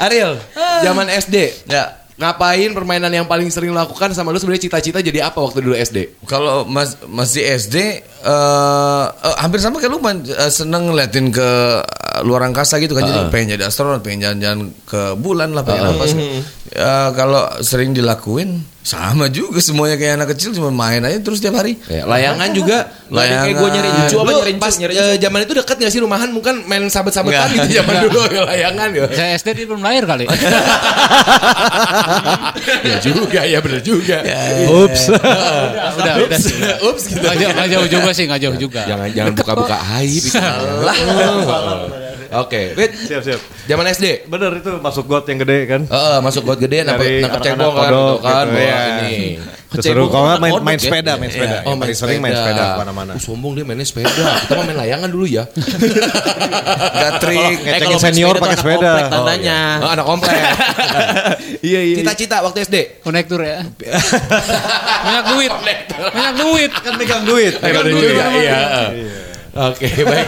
Ariel, 0.00 0.32
zaman 0.80 1.06
SD, 1.12 1.36
Ya. 1.68 2.00
ngapain 2.16 2.68
permainan 2.72 3.08
yang 3.08 3.24
paling 3.24 3.48
sering 3.48 3.72
lakukan 3.72 4.12
sama 4.12 4.28
lu 4.28 4.36
sebenarnya 4.36 4.68
cita-cita 4.68 5.00
jadi 5.00 5.28
apa 5.28 5.40
waktu 5.40 5.64
dulu 5.64 5.72
SD? 5.72 6.24
Kalau 6.24 6.68
mas, 6.68 6.96
masih 7.08 7.44
SD 7.56 7.76
eh 8.20 9.04
eh, 9.08 9.36
hampir 9.40 9.56
sama 9.56 9.80
kayak 9.80 9.92
lu 9.92 10.00
man, 10.00 10.20
eh, 10.24 10.52
seneng 10.52 10.92
ngeliatin 10.92 11.32
ke 11.32 11.80
luar 12.20 12.42
angkasa 12.44 12.78
gitu 12.78 12.92
kan 12.92 13.02
jadi 13.02 13.20
pengen 13.28 13.54
jadi 13.54 13.64
astronot 13.66 14.00
pengen 14.00 14.20
jalan-jalan 14.24 14.60
ke 14.84 15.14
bulan 15.14 15.52
lah 15.52 15.62
pengen 15.62 15.94
apa 15.94 16.04
sih 16.06 16.18
Ya, 16.70 17.10
kalau 17.18 17.50
sering 17.66 17.90
dilakuin 17.90 18.62
sama 18.80 19.26
juga 19.26 19.58
semuanya 19.58 19.98
kayak 19.98 20.22
anak 20.22 20.38
kecil 20.38 20.54
cuma 20.54 20.70
main 20.70 21.02
aja 21.02 21.18
terus 21.18 21.42
tiap 21.42 21.58
hari 21.58 21.74
Ya, 21.90 22.06
layangan 22.06 22.54
juga 22.54 22.86
Layangan. 23.10 23.42
Kayak 23.42 23.58
gue 23.58 23.68
nyari 23.74 23.90
incu 23.90 24.16
apa 24.16 24.30
nyari 24.30 24.52
pas 24.54 24.74
nyari 24.78 24.94
eh, 24.94 25.16
zaman 25.18 25.40
itu 25.42 25.52
deket 25.58 25.76
gak 25.82 25.90
sih 25.90 25.98
rumahan 25.98 26.30
mungkin 26.30 26.62
main 26.70 26.86
sabet-sabetan 26.86 27.50
gitu 27.58 27.82
zaman 27.82 27.94
dulu 28.06 28.22
ya, 28.30 28.42
layangan 28.46 28.88
ya. 28.94 29.04
Saya 29.10 29.30
SD 29.34 29.48
dia 29.58 29.66
belum 29.66 29.82
lahir 29.82 30.06
kali. 30.06 30.24
ya 32.86 32.96
juga 33.02 33.40
ya 33.42 33.58
bener 33.58 33.80
juga. 33.82 34.16
Ups. 34.70 35.02
udah, 35.10 36.14
udah. 36.22 36.38
Ups 36.86 37.02
gitu. 37.10 37.18
Nggak 37.18 37.34
jauh, 37.34 37.50
nggak 37.50 37.68
jauh 37.74 37.88
juga 37.90 38.10
sih, 38.14 38.24
nggak 38.30 38.40
jauh 38.46 38.56
juga. 38.56 38.80
Jangan 38.86 39.08
jangan 39.10 39.32
buka-buka 39.34 39.76
aib. 39.98 40.22
Salah. 40.22 40.96
Oke, 42.30 42.78
Wait, 42.78 42.94
siap 42.94 43.22
siap. 43.22 43.40
zaman 43.66 43.90
SD. 43.90 44.24
Bener 44.24 44.54
itu 44.56 44.70
masuk 44.78 45.04
got 45.04 45.26
yang 45.26 45.42
gede 45.42 45.66
kan. 45.66 45.82
Heeh, 45.82 46.16
masuk 46.20 46.42
got 46.44 46.58
gede 46.58 46.86
nangkep 46.86 47.26
nangkep 47.26 47.40
cebong 47.42 47.74
kan 47.74 47.82
kodok 47.84 48.16
gitu 48.16 48.22
kan. 48.22 48.44
gitu, 48.46 48.58
ya. 48.60 48.78
ini. 49.02 49.18
Itu 49.70 49.82
seru 49.82 50.06
kalau 50.06 50.34
main, 50.36 50.54
main 50.62 50.74
ya? 50.74 50.82
sepeda, 50.82 51.12
main 51.14 51.30
sepeda. 51.30 51.62
Oh, 51.62 51.70
Yang 51.70 51.78
paling 51.78 51.98
sering 51.98 52.18
main 52.18 52.34
sepeda 52.34 52.62
ke 52.64 52.74
mana-mana. 52.76 53.12
Uh, 53.14 53.22
sombong 53.22 53.54
dia 53.54 53.62
mainnya 53.62 53.82
sepeda. 53.82 54.10
Kita 54.10 54.52
mah 54.52 54.64
main 54.64 54.78
layangan 54.78 55.08
dulu 55.08 55.26
ya. 55.26 55.46
Gatrik, 57.02 57.38
Eh, 57.38 57.50
ngecengin 57.56 57.80
kalau 57.80 57.98
main 57.98 58.04
senior 58.04 58.34
pakai 58.36 58.56
sepeda. 58.58 58.78
komplek 58.90 59.06
tandanya. 59.08 59.58
Oh, 59.78 59.90
anak 59.90 60.06
komplek. 60.06 60.40
Iya 61.60 61.80
iya. 61.82 61.96
Cita-cita 62.00 62.40
waktu 62.40 62.58
SD. 62.64 62.76
Konektor 63.00 63.40
ya. 63.40 63.60
Banyak 65.04 65.24
duit. 65.28 65.52
Banyak 66.10 66.34
duit. 66.36 66.70
kan 66.72 66.94
megang 66.96 67.22
duit. 67.22 67.52
Megang 67.58 67.84
duit 67.84 68.04
juga, 68.06 68.24
iya. 68.32 68.58
Oke, 69.50 69.86
baik. 70.06 70.26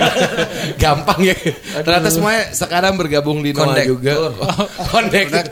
Gampang 0.76 1.20
ya. 1.22 1.34
Ternyata 1.78 2.10
semuanya 2.10 2.50
sekarang 2.50 2.98
bergabung 2.98 3.38
di 3.38 3.54
Noah 3.54 3.70
Kondektur. 3.70 3.90
juga. 3.94 4.12
Kondektur. 4.92 5.44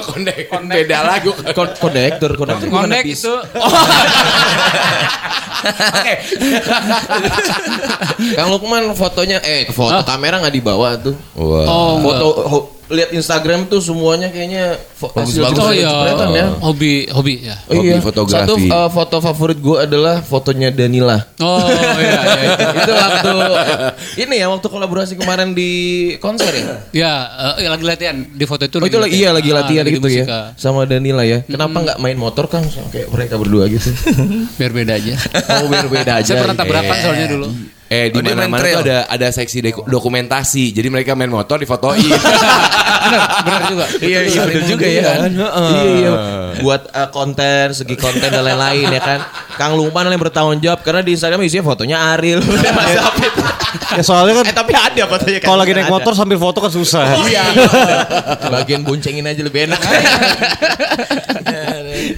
Kondektur. 0.00 0.60
Beda 0.64 0.98
lagu. 1.04 1.30
Kon- 1.52 1.76
Kondektur, 1.76 2.32
kondektur 2.34 2.68
bukan 2.72 2.88
Konek 2.88 3.04
bis. 3.04 3.20
itu. 3.20 3.34
Oke. 5.68 6.14
Kang 8.32 8.48
Lukman 8.48 8.94
fotonya 8.94 9.42
eh 9.42 9.68
foto 9.68 10.00
kamera 10.04 10.40
nggak 10.40 10.54
dibawa 10.54 10.96
tuh. 10.96 11.14
Oh, 11.36 11.98
Foto 12.00 12.26
lihat 12.88 13.10
Instagram 13.10 13.66
tuh 13.66 13.78
semuanya 13.78 14.28
kayaknya 14.28 14.64
fo- 14.92 15.12
hasil 15.12 15.44
Oh 15.50 15.68
iya, 15.68 15.86
jebretan 15.86 16.28
ya. 16.30 16.46
hobi, 16.58 17.04
hobi 17.08 17.34
ya. 17.42 17.56
Oh, 17.66 17.74
Hobi 17.74 17.86
iya. 17.86 18.00
fotografi. 18.00 18.42
Satu 18.42 18.54
uh, 18.56 18.88
foto 18.88 19.16
favorit 19.18 19.58
gue 19.58 19.76
adalah 19.78 20.20
fotonya 20.20 20.68
Danila. 20.68 21.20
Oh 21.38 21.60
iya, 21.96 22.18
iya 22.18 22.40
itu. 22.46 22.64
itu 22.78 22.92
waktu 22.92 23.34
ini 24.18 24.34
ya 24.36 24.46
waktu 24.48 24.66
kolaborasi 24.66 25.14
kemarin 25.14 25.52
di 25.52 25.70
konser 26.16 26.48
ya. 26.50 26.64
Ya, 26.90 27.12
eh, 27.56 27.66
lagi 27.66 27.84
latihan 27.84 28.16
di 28.24 28.44
foto 28.44 28.64
itu. 28.64 28.76
Oh 28.76 28.84
itu 28.84 28.96
lagi 28.96 29.12
iya 29.14 29.30
lagi 29.30 29.50
Ah, 29.50 29.60
latihan 29.60 29.84
lagi 29.84 29.96
gitu 29.96 30.08
ya 30.08 30.24
sama 30.54 30.82
Danila 30.82 31.22
ya. 31.22 31.44
Kenapa 31.44 31.76
nggak 31.78 31.98
main 31.98 32.16
motor 32.16 32.46
Kang 32.46 32.64
Sama 32.64 32.88
kayak 32.88 33.08
mereka 33.08 33.36
berdua 33.36 33.68
gitu? 33.68 33.92
Biar 34.56 34.72
beda 34.72 34.96
aja. 34.96 35.14
Oh 35.56 35.68
biar 35.68 35.86
beda 35.86 36.12
aja. 36.18 36.26
Saya 36.26 36.40
pernah 36.40 36.56
tabrakan 36.56 36.90
Eh. 36.90 37.00
soalnya 37.00 37.26
dulu. 37.28 37.48
Eh 37.88 38.12
di 38.12 38.20
Oh, 38.20 38.22
mana-mana 38.22 38.60
trail. 38.60 38.76
tuh 38.76 38.82
ada 38.84 38.98
ada 39.08 39.26
seksi 39.32 39.64
dokumentasi. 39.88 40.76
Jadi 40.76 40.88
mereka 40.92 41.16
main 41.16 41.32
motor 41.32 41.56
difotoin. 41.56 42.04
Benar, 42.98 43.22
benar 43.46 43.62
juga. 43.70 43.84
Iya 44.02 44.20
iya 44.26 44.40
benar 44.42 44.64
juga 44.66 44.86
ya. 44.90 45.02
Iya 45.24 45.82
iya. 45.96 46.10
Buat 46.60 46.90
uh, 46.92 47.08
konten, 47.08 47.72
segi 47.72 47.94
konten 47.96 48.26
dan 48.28 48.42
lain-lain 48.44 48.90
ya 48.90 49.00
kan. 49.00 49.18
Kang 49.56 49.72
Lukman 49.78 50.10
yang 50.10 50.20
bertanggung 50.20 50.58
jawab 50.60 50.82
karena 50.84 51.00
di 51.00 51.14
Instagram 51.16 51.40
isinya 51.46 51.64
fotonya. 51.64 51.96
Mas 52.76 52.92
David. 52.92 53.32
Ya 53.96 54.02
soalnya 54.02 54.42
kan 54.42 54.44
eh 54.50 54.54
tapi 54.56 54.72
ada 54.74 55.02
fotonya 55.08 55.38
kan. 55.40 55.46
kalau 55.48 55.58
lagi 55.62 55.72
naik 55.78 55.88
motor 55.88 56.12
sambil 56.12 56.36
foto 56.36 56.58
kan 56.60 56.72
susah. 56.74 57.06
Iya. 57.24 57.44
Bagian 58.50 58.82
boncengin 58.84 59.24
aja 59.24 59.40
lebih 59.40 59.70
enak. 59.70 59.80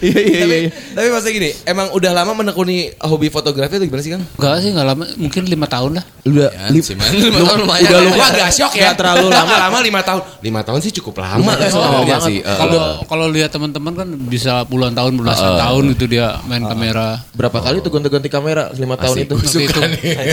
Iya 0.00 0.20
iya 0.22 0.38
tapi, 0.44 0.56
iya. 0.56 0.70
tapi 0.94 1.06
maksudnya 1.10 1.34
gini, 1.34 1.50
emang 1.66 1.86
udah 1.90 2.10
lama 2.14 2.32
menekuni 2.36 2.94
hobi 3.02 3.28
fotografi 3.28 3.76
atau 3.76 3.86
gimana 3.86 4.02
sih 4.04 4.12
Kang? 4.14 4.22
Enggak 4.38 4.54
sih, 4.62 4.70
enggak 4.70 4.86
lama. 4.86 5.04
Mungkin 5.18 5.42
lima 5.50 5.66
tahun 5.66 5.92
lah. 5.98 6.04
Udah 6.26 6.50
Ya. 6.50 6.66
Lima 6.72 7.38
tahun 7.40 7.58
lumayan. 7.64 7.88
Udah 7.88 8.00
lupa 8.10 8.26
gak 8.34 8.50
syok 8.52 8.72
ya? 8.74 8.82
Nggak 8.90 8.96
terlalu 9.00 9.26
lama. 9.30 9.54
lama 9.56 9.78
lima 9.80 10.00
tahun. 10.02 10.22
Lima 10.40 10.60
tahun 10.66 10.78
sih 10.82 10.92
cukup 11.00 11.14
lama 11.22 11.52
lah 11.56 11.68
Oh, 11.70 11.72
sebenarnya 11.72 12.16
sih. 12.26 12.38
Eh, 12.42 12.56
Kalau 12.58 12.80
kalau 13.06 13.26
lihat 13.30 13.50
teman-teman 13.54 13.92
kan 13.94 14.08
bisa 14.28 14.64
puluhan 14.66 14.92
tahun, 14.92 15.16
belasan 15.20 15.56
tahun 15.56 15.82
gitu 15.96 16.04
dia 16.10 16.40
main 16.48 16.64
kamera. 16.64 17.22
Berapa 17.32 17.58
kali 17.62 17.80
tuh 17.80 17.90
ganti-ganti 17.92 18.28
kamera 18.28 18.72
selama 18.74 18.96
tahun 18.98 19.16
itu? 19.28 19.34
Kehitung. 19.40 19.90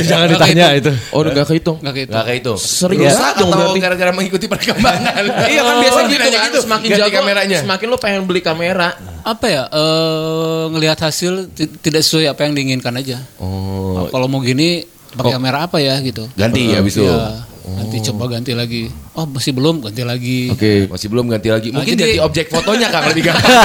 Jangan 0.10 0.28
ditanya 0.34 0.66
itu. 0.76 0.92
Oh 1.14 1.22
gak 1.24 1.48
kehitung. 1.48 1.78
Nggak 1.80 1.94
kehitung. 1.96 2.18
Gak 2.18 2.36
itu. 2.36 2.54
Serius 2.58 3.16
dong 3.38 3.52
atau 3.54 3.76
gara-gara 3.78 4.12
mengikuti 4.12 4.46
perkembangan. 4.50 5.22
Iya 5.48 5.62
kan 5.64 5.76
biasa 5.84 6.00
gitu 6.10 6.22
nanya 6.28 6.40
kan. 6.40 6.52
Semakin 6.58 6.88
jago 6.98 7.12
kameranya. 7.14 7.58
semakin 7.64 7.88
lo 7.88 7.98
pengen 8.02 8.22
beli 8.26 8.42
kamera. 8.42 8.90
Apa 9.24 9.46
ya? 9.46 9.64
Eh 9.68 10.64
ngelihat 10.70 11.00
hasil 11.00 11.50
ti- 11.52 11.72
tidak 11.78 12.02
sesuai 12.02 12.28
apa 12.28 12.44
yang 12.44 12.54
diinginkan 12.54 12.94
aja. 12.94 13.18
Oh, 13.38 14.06
Kalau 14.08 14.26
mau 14.26 14.40
gini 14.40 14.84
pakai 15.10 15.34
kamera 15.34 15.66
apa 15.66 15.78
ya 15.78 15.98
gitu. 16.00 16.28
ganti 16.34 16.70
ya 16.70 16.80
abis 16.80 16.96
itu. 16.96 17.04
Iya. 17.04 17.46
Nanti 17.68 18.00
coba 18.02 18.32
ganti 18.32 18.56
lagi. 18.56 18.88
Oh 19.12 19.28
masih 19.28 19.52
belum 19.52 19.84
ganti 19.84 20.00
lagi. 20.02 20.48
Oke, 20.48 20.88
masih 20.88 21.08
belum 21.10 21.28
ganti 21.28 21.52
lagi. 21.52 21.68
Nah, 21.70 21.84
Mungkin 21.84 21.96
jadi- 21.96 22.16
ganti 22.16 22.24
objek 22.24 22.46
fotonya 22.48 22.88
Kang 22.88 23.12
lebih 23.12 23.28
gampang. 23.28 23.52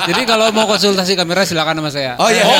Jadi 0.00 0.24
kalau 0.24 0.48
mau 0.48 0.64
konsultasi 0.64 1.12
kamera 1.12 1.44
silakan 1.44 1.76
sama 1.76 1.90
saya. 1.92 2.16
Oh 2.16 2.32
iya. 2.32 2.40
Oh, 2.40 2.56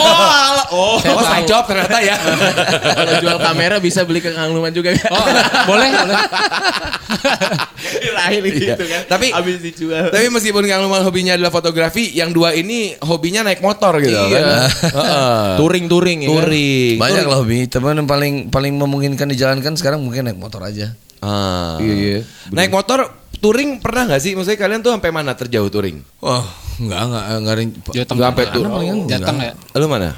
oh, 0.76 1.00
oh 1.00 1.24
side 1.24 1.48
job 1.48 1.64
ternyata 1.64 1.96
ya. 1.98 2.20
Kalau 2.20 3.12
jual 3.16 3.38
kamera 3.40 3.80
bisa 3.80 4.04
beli 4.04 4.20
ke 4.20 4.28
Kang 4.30 4.52
Luman 4.52 4.68
juga. 4.70 4.92
Oh, 5.08 5.24
boleh, 5.64 5.88
boleh. 5.88 6.16
Lahir 8.20 8.42
Iya. 8.44 8.76
gitu 8.76 8.84
kan. 8.84 9.02
Tapi 9.08 9.26
Habis 9.32 9.56
dijual. 9.58 10.06
Tapi 10.12 10.26
meskipun 10.28 10.62
Kang 10.68 10.84
Luman 10.84 11.00
hobinya 11.00 11.32
adalah 11.34 11.48
fotografi, 11.48 12.12
yang 12.12 12.30
dua 12.30 12.52
ini 12.52 12.92
hobinya 13.00 13.40
naik 13.42 13.64
motor 13.64 13.96
gitu 13.98 14.12
Iya. 14.12 14.28
kan. 14.28 14.44
Heeh. 15.00 15.46
Touring-touring 15.56 16.18
ya. 16.24 16.28
kan? 16.28 16.34
Touring. 16.36 16.96
Banyak 17.00 17.24
lah 17.24 17.36
hobi, 17.40 17.58
teman 17.66 17.96
yang 17.96 18.08
paling 18.08 18.34
paling 18.48 18.72
memungkinkan 18.76 19.26
dijalankan 19.26 19.72
sekarang 19.74 20.04
mungkin 20.04 20.28
naik 20.28 20.36
motor 20.36 20.60
aja. 20.60 20.92
Ah. 21.20 21.76
Iya, 21.80 21.94
iya. 21.94 22.18
Naik 22.52 22.72
motor 22.72 23.08
touring 23.40 23.80
pernah 23.80 24.08
nggak 24.08 24.20
sih? 24.20 24.32
Maksudnya 24.36 24.60
kalian 24.60 24.80
tuh 24.80 24.92
sampai 24.92 25.10
mana 25.12 25.32
terjauh 25.32 25.68
touring? 25.68 26.00
Wah, 26.20 26.44
enggak 26.76 27.00
enggak 27.08 27.24
enggak 27.36 27.54
Jateng. 27.96 28.16
Nggak 28.20 28.30
sampai 28.32 28.46
tur. 28.52 28.66
Jateng 29.08 29.36
ya. 29.40 29.52
Lu 29.80 29.88
mana? 29.88 30.12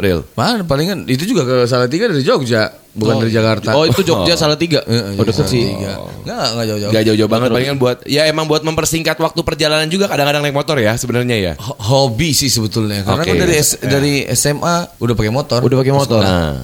Real. 0.00 0.24
Mana 0.38 0.64
palingan 0.64 1.04
itu 1.04 1.28
juga 1.28 1.44
ke 1.44 1.56
Salatiga 1.68 2.08
dari 2.08 2.24
Jogja, 2.24 2.70
bukan 2.92 3.14
dari 3.18 3.30
Jakarta. 3.30 3.72
Oh 3.72 3.84
itu 3.84 4.00
Jogja 4.00 4.34
salah 4.40 4.54
tiga. 4.54 4.80
Heeh, 4.82 5.16
Oh 5.16 5.22
deket 5.22 5.44
sih. 5.44 5.72
Enggak, 5.72 5.98
enggak 6.22 6.66
jauh-jauh. 6.66 6.90
Gak 6.90 7.02
jauh-jauh 7.04 7.30
banget 7.30 7.48
palingan 7.50 7.76
buat 7.76 7.96
ya 8.04 8.22
emang 8.24 8.44
buat 8.44 8.60
mempersingkat 8.60 9.16
waktu 9.16 9.40
perjalanan 9.40 9.86
juga 9.86 10.06
kadang-kadang 10.06 10.40
naik 10.40 10.52
motor 10.52 10.76
ya 10.76 10.92
sebenarnya 10.94 11.36
ya. 11.36 11.52
Ho- 11.58 11.78
Hobi 11.78 12.30
sih 12.30 12.46
sebetulnya. 12.46 13.00
Karena 13.02 13.20
Oke. 13.20 13.28
kan 13.28 13.36
dari 13.38 13.54
S- 13.54 13.78
dari 13.78 14.12
SMA 14.30 14.76
udah 14.96 15.14
pakai 15.14 15.30
motor. 15.30 15.58
Udah 15.60 15.76
pakai 15.78 15.92
motor. 15.92 16.20
Nah. 16.20 16.56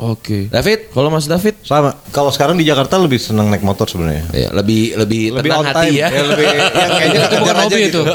Oke. 0.00 0.48
David 0.48 0.88
Kalau 0.90 1.08
Mas 1.08 1.24
David 1.24 1.60
Sama. 1.60 1.92
Kalau 2.08 2.28
sekarang 2.28 2.56
di 2.56 2.64
Jakarta 2.64 2.96
lebih 2.96 3.16
senang 3.16 3.48
naik 3.48 3.60
motor 3.60 3.84
sebenarnya. 3.84 4.24
ya, 4.30 4.48
lebih 4.50 4.96
lebih, 4.96 5.22
Lebih 5.30 5.50
tenang 5.50 5.64
hati 5.66 5.76
time. 5.86 5.94
ya. 5.94 6.08
Ya, 6.08 6.22
lebih 6.24 6.44
yang 6.48 6.60
kayaknya 6.90 7.20
Itu 7.26 7.36
bukan 7.38 7.56
hobi 7.58 7.80
gitu. 7.82 8.00
itu. 8.00 8.12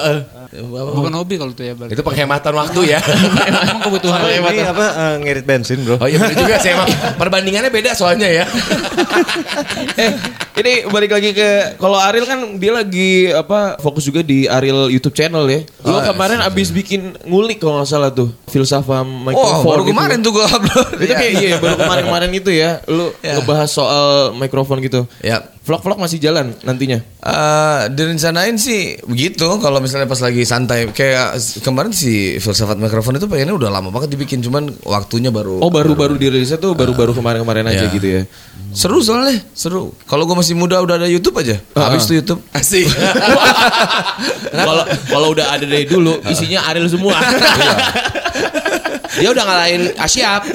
Bukan 0.63 1.13
hobi 1.13 1.35
kalau 1.35 1.51
itu 1.51 1.61
ya. 1.61 1.73
berarti. 1.73 1.91
Itu 1.91 2.01
penghematan 2.01 2.53
waktu 2.53 2.79
ya. 2.87 2.99
Emang 3.49 3.81
kebutuhan. 3.81 4.19
Ini 4.23 4.61
apa 4.63 4.85
eh, 4.87 5.15
ngirit 5.19 5.43
bensin, 5.43 5.81
Bro. 5.81 5.97
Oh 5.97 6.05
iya 6.05 6.15
bener 6.15 6.35
juga 6.35 6.55
sih 6.57 6.71
emang 6.71 6.87
perbandingannya 7.21 7.69
beda 7.69 7.91
soalnya 7.91 8.27
ya. 8.27 8.45
eh 9.97 10.11
ini 10.55 10.73
balik 10.87 11.11
lagi 11.11 11.31
ke 11.31 11.49
kalau 11.75 11.97
Ariel 11.97 12.23
kan 12.23 12.39
dia 12.55 12.71
lagi 12.71 13.09
apa 13.27 13.75
fokus 13.77 14.03
juga 14.03 14.21
di 14.21 14.45
Ariel 14.45 14.87
YouTube 14.87 15.13
channel 15.13 15.43
ya. 15.45 15.61
Lo 15.81 15.99
kemarin 16.01 16.39
abis 16.41 16.69
bikin 16.69 17.19
ngulik 17.23 17.57
kalau 17.57 17.79
nggak 17.79 17.89
salah 17.89 18.09
tuh 18.09 18.31
filsafat 18.47 18.93
Oh, 18.95 19.03
mikrofon. 19.03 19.63
baru 19.65 19.81
gitu. 19.81 19.91
kemarin 19.91 20.17
tuh 20.19 20.31
gua 20.31 20.45
upload. 20.45 20.89
Itu 20.97 21.13
kayak 21.13 21.33
iya 21.35 21.55
baru 21.57 21.75
kemarin-kemarin 21.77 22.31
itu 22.31 22.51
ya. 22.51 22.79
Lu 22.85 23.11
Ya. 23.19 23.35
ngebahas 23.35 23.67
soal 23.67 24.05
mikrofon 24.33 24.79
gitu. 24.79 25.03
Ya. 25.19 25.43
Vlog-vlog 25.65 25.97
masih 25.97 26.21
jalan 26.21 26.53
nantinya. 26.61 27.01
Eh, 27.19 27.81
direncanain 27.89 28.53
sih 28.53 29.01
begitu 29.01 29.49
kalau 29.57 29.81
misalnya 29.81 30.05
pas 30.05 30.21
lagi 30.21 30.45
santai 30.45 30.87
kayak 30.87 31.33
kemarin 31.59 31.89
si 31.89 32.37
filsafat 32.37 32.77
mikrofon 32.77 33.17
itu 33.17 33.25
pengennya 33.25 33.57
udah 33.57 33.73
lama 33.73 33.89
banget 33.89 34.13
dibikin 34.13 34.39
cuman 34.39 34.69
waktunya 34.81 35.33
baru 35.33 35.57
Oh 35.57 35.73
baru-baru 35.73 36.15
dirilisnya 36.15 36.55
tuh 36.55 36.71
baru-baru 36.71 37.11
kemarin-kemarin 37.11 37.65
aja 37.65 37.81
Ya. 37.81 37.89
gitu 37.89 38.05
ya. 38.05 38.21
seru 38.71 38.99
soalnya 38.99 39.41
seru 39.51 39.89
kalau 40.03 40.23
gue 40.23 40.35
masih 40.35 40.53
muda 40.53 40.77
udah 40.79 40.99
ada 40.99 41.07
YouTube 41.07 41.39
aja 41.39 41.57
habis 41.73 42.05
tuh 42.05 42.19
YouTube 42.19 42.45
Asik. 42.51 42.85
Kalau 44.55 44.83
kalau 45.09 45.27
udah 45.31 45.51
ada 45.51 45.65
dari 45.65 45.83
dulu 45.83 46.19
isinya 46.25 46.63
Ariel 46.67 46.87
semua. 46.87 47.15
Dia 49.15 49.29
udah 49.31 49.43
ngalahin 49.43 49.83
Asyap. 49.95 50.41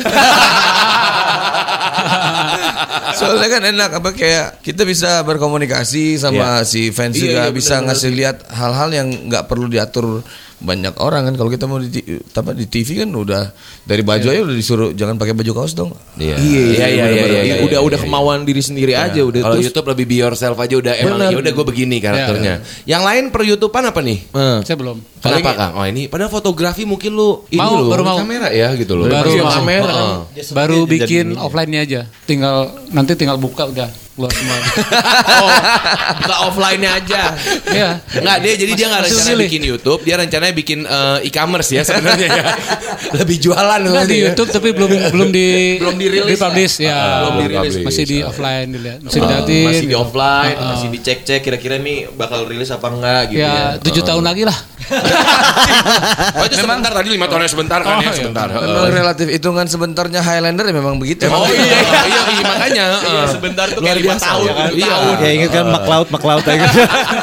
Soalnya 3.11 3.49
kan 3.51 3.63
enak 3.67 3.91
apa 4.01 4.11
kayak 4.15 4.63
kita 4.63 4.83
bisa 4.87 5.21
berkomunikasi 5.27 6.17
sama 6.17 6.63
si 6.65 6.89
fans 6.91 7.17
Iya, 7.17 7.23
juga 7.23 7.43
iya, 7.43 7.53
bisa 7.53 7.75
benar-benar. 7.77 7.87
ngasih 7.93 8.11
lihat 8.15 8.37
hal-hal 8.49 8.89
yang 8.95 9.09
nggak 9.29 9.45
perlu 9.45 9.67
diatur 9.67 10.23
banyak 10.61 10.95
orang 11.01 11.33
kan 11.33 11.35
kalau 11.41 11.49
kita 11.49 11.65
mau 11.65 11.81
di 11.81 12.05
apa 12.37 12.53
di 12.53 12.69
TV 12.69 13.01
kan 13.01 13.09
udah 13.09 13.49
dari 13.89 14.05
baju 14.05 14.27
aja 14.29 14.41
udah 14.45 14.57
disuruh 14.57 14.93
jangan 14.93 15.17
pakai 15.17 15.33
baju 15.33 15.53
kaos 15.57 15.73
dong. 15.73 15.97
Iya. 16.21 16.37
Iya, 16.37 16.37
iya, 16.37 16.87
iya, 16.87 16.87
iya, 16.87 17.07
iya, 17.09 17.25
iya, 17.25 17.55
udah 17.65 17.81
iya, 17.81 17.89
udah 17.89 17.99
iya. 17.99 18.05
kemauan 18.05 18.45
diri 18.45 18.61
sendiri 18.61 18.93
aja 18.93 19.25
udah 19.25 19.41
Kalau 19.41 19.57
YouTube 19.57 19.89
lebih 19.97 20.05
be 20.05 20.17
yourself 20.21 20.61
aja 20.61 20.75
udah 20.77 20.93
emang 21.01 21.33
ya 21.33 21.39
udah 21.41 21.53
gue 21.57 21.67
begini 21.67 21.97
karakternya. 22.05 22.61
Yang 22.85 23.03
lain 23.09 23.25
per 23.33 23.43
YouTubean 23.49 23.85
apa 23.89 24.01
nih? 24.05 24.19
Eh. 24.37 24.59
Saya 24.69 24.77
belum. 24.77 24.99
Kenapa 25.21 25.51
Kang? 25.57 25.73
Oh 25.81 25.85
ini 25.89 26.09
padahal 26.13 26.29
fotografi 26.33 26.85
mungkin 26.85 27.17
lu 27.17 27.45
ini 27.49 27.61
Mau, 27.61 27.81
lu 27.81 27.93
baru 27.93 28.05
mau. 28.05 28.19
kamera 28.21 28.49
ya 28.53 28.69
gitu 28.77 28.93
loh. 29.01 29.09
Baru 29.09 29.33
kamera. 29.41 30.25
Baru 30.53 30.85
bikin 30.85 31.41
offline-nya 31.41 31.81
aja. 31.89 32.01
Tinggal 32.29 32.69
nanti 32.93 33.17
tinggal 33.17 33.41
buka 33.41 33.65
udah 33.65 33.89
keluar 34.21 34.29
semua. 34.31 34.57
oh, 35.41 35.49
buka 36.21 36.37
offline-nya 36.45 36.91
aja. 36.95 37.23
Iya. 37.67 37.91
Enggak 38.15 38.37
dia 38.39 38.53
jadi 38.55 38.73
dia 38.75 38.87
nggak 38.87 39.03
rencana 39.03 39.25
memilih. 39.25 39.45
bikin 39.47 39.63
YouTube, 39.65 40.01
dia 40.03 40.15
rencananya 40.15 40.53
bikin 40.53 40.79
eh, 40.83 41.19
e-commerce 41.25 41.71
ya 41.71 41.81
sebenarnya 41.81 42.29
ya. 42.29 42.45
Lebih 43.19 43.37
jualan 43.41 43.81
Enggak 43.81 44.05
di 44.05 44.17
ya. 44.17 44.25
YouTube 44.29 44.51
tapi 44.51 44.69
belum 44.71 44.91
belum 45.11 45.29
di 45.31 45.49
Belum 45.79 45.97
dirilis 45.97 46.37
publish 46.37 46.75
ya. 46.79 47.25
belum 47.25 47.35
dirilis. 47.41 47.75
Masih 47.81 48.05
di 48.05 48.19
offline 48.21 48.69
dilihat. 48.69 48.99
Masih 49.01 49.19
dilihatin. 49.19 49.65
masih 49.67 49.87
di 49.87 49.97
offline, 49.97 50.55
Ah. 50.55 50.69
masih 50.71 50.89
dicek-cek 50.91 51.41
kira-kira 51.41 51.77
nih 51.77 52.13
bakal 52.13 52.45
rilis 52.45 52.69
apa 52.69 52.87
enggak 52.87 53.23
gitu 53.29 53.41
ya. 53.41 53.49
Ya 53.49 53.81
tujuh 53.81 54.03
tahun 54.03 54.21
lagi 54.23 54.45
lah. 54.45 54.59
Oh 56.33 56.45
itu 56.45 56.57
sebentar 56.57 56.91
tadi 56.91 57.09
lima 57.11 57.27
tahunnya 57.27 57.49
sebentar 57.49 57.81
kan 57.81 57.95
ya 57.95 57.99
Oh, 58.01 58.03
iya. 58.03 58.13
sebentar. 58.13 58.47
Memang 58.51 58.91
relatif 58.91 59.27
hitungan 59.29 59.65
sebentarnya 59.65 60.21
Highlander 60.21 60.65
ya 60.65 60.75
memang 60.75 60.97
begitu. 60.97 61.25
Oh 61.27 61.47
iya 61.47 61.63
iya 61.63 61.81
iya, 62.05 62.21
iya 62.29 62.45
makanya. 62.45 62.85
heeh. 62.97 63.27
sebentar 63.31 63.67
tuh 63.69 63.81
kayak 63.81 63.97
lima 64.11 64.23
tahun. 64.23 64.49
Iya. 64.75 64.97
Ya 65.23 65.31
ingat 65.39 65.51
kan 65.55 65.65
McCloud 66.11 66.43
ya 66.43 66.57
kan. 66.59 66.71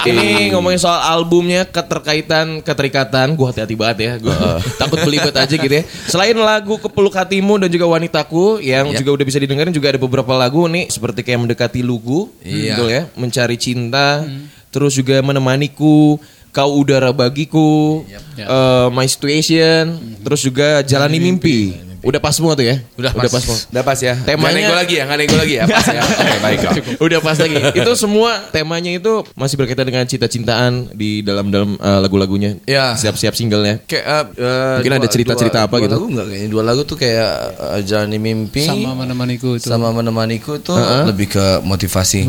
Ini 0.07 0.55
ngomongin 0.55 0.79
soal 0.79 0.99
albumnya 1.03 1.67
keterkaitan 1.67 2.63
keterikatan, 2.63 3.35
gua 3.35 3.51
hati-hati 3.51 3.75
banget 3.75 3.97
ya, 3.99 4.11
gua 4.21 4.63
takut 4.79 5.03
belibet 5.03 5.35
aja 5.35 5.55
gitu 5.55 5.73
ya. 5.73 5.83
Selain 6.07 6.35
lagu 6.37 6.79
Kepeluk 6.79 7.13
Hatimu 7.13 7.59
dan 7.59 7.69
juga 7.69 7.85
Wanitaku 7.89 8.63
yang 8.63 8.89
juga 8.95 9.09
udah 9.19 9.25
bisa 9.27 9.37
didengarin 9.37 9.73
juga 9.75 9.91
ada 9.91 9.99
beberapa 9.99 10.31
lagu 10.37 10.65
nih. 10.67 10.87
Seperti 10.87 11.23
kayak 11.25 11.43
Mendekati 11.43 11.81
Lugu, 11.83 12.31
Iya. 12.41 12.75
betul 12.79 12.87
ya, 12.89 13.01
Mencari 13.17 13.57
Cinta, 13.59 14.23
terus 14.71 14.95
juga 14.95 15.19
Menemaniku, 15.25 16.19
Kau 16.53 16.71
Udara 16.79 17.13
Bagiku, 17.13 18.01
eh, 18.37 18.87
My 18.89 19.05
Situation, 19.05 20.17
terus 20.25 20.41
juga 20.41 20.81
Jalani 20.81 21.19
Mimpi. 21.21 21.86
Udah 22.07 22.23
pas 22.23 22.31
semua 22.31 22.55
tuh 22.55 22.63
ya? 22.63 22.79
Udah 22.95 23.11
Udah 23.11 23.27
pas. 23.27 23.35
pas 23.35 23.41
semua. 23.43 23.57
Udah 23.67 23.83
pas 23.83 23.99
ya. 23.99 24.13
Temanya- 24.15 24.39
Nggak 24.39 24.55
nego 24.55 24.73
lagi 24.73 24.93
ya, 24.95 25.03
nggak 25.03 25.19
nego 25.19 25.35
lagi 25.35 25.53
ya. 25.53 25.63
Pas 25.67 25.85
ya. 25.85 26.01
Oke 26.23 26.37
baik 26.39 26.59
Kang. 26.63 26.75
Udah 26.97 27.19
pas 27.19 27.37
lagi. 27.37 27.55
itu 27.75 27.91
semua 27.93 28.31
temanya 28.47 28.91
itu 28.93 29.13
masih 29.33 29.55
berkaitan 29.55 29.83
dengan 29.83 30.07
cinta-cintaan 30.07 30.71
di 30.95 31.19
dalam 31.19 31.51
dalam 31.51 31.75
uh, 31.75 31.99
lagu-lagunya. 31.99 32.55
Ya. 32.63 32.95
Siap-siap 32.95 33.35
singlenya. 33.35 33.83
Kayak 33.83 34.05
uh, 34.07 34.23
uh, 34.33 34.75
Mungkin 34.79 34.93
ada 34.93 35.03
dua- 35.03 35.11
cerita-cerita 35.11 35.59
dua- 35.59 35.67
apa 35.67 35.75
dua 35.75 35.83
gitu? 35.83 35.95
Lagu 35.97 36.05
enggak 36.07 36.25
kayaknya 36.31 36.49
dua 36.49 36.63
lagu 36.63 36.81
tuh 36.83 36.97
kayak 36.97 37.29
uh, 37.59 37.79
Jalani 37.83 38.17
Mimpi 38.17 38.63
Sama 38.63 38.91
menemaniku 38.95 39.49
itu. 39.59 39.67
sama 39.67 39.91
menemaniku 39.91 40.51
itu 40.55 40.73
lebih 41.03 41.27
ke 41.29 41.45
motivasi. 41.61 42.23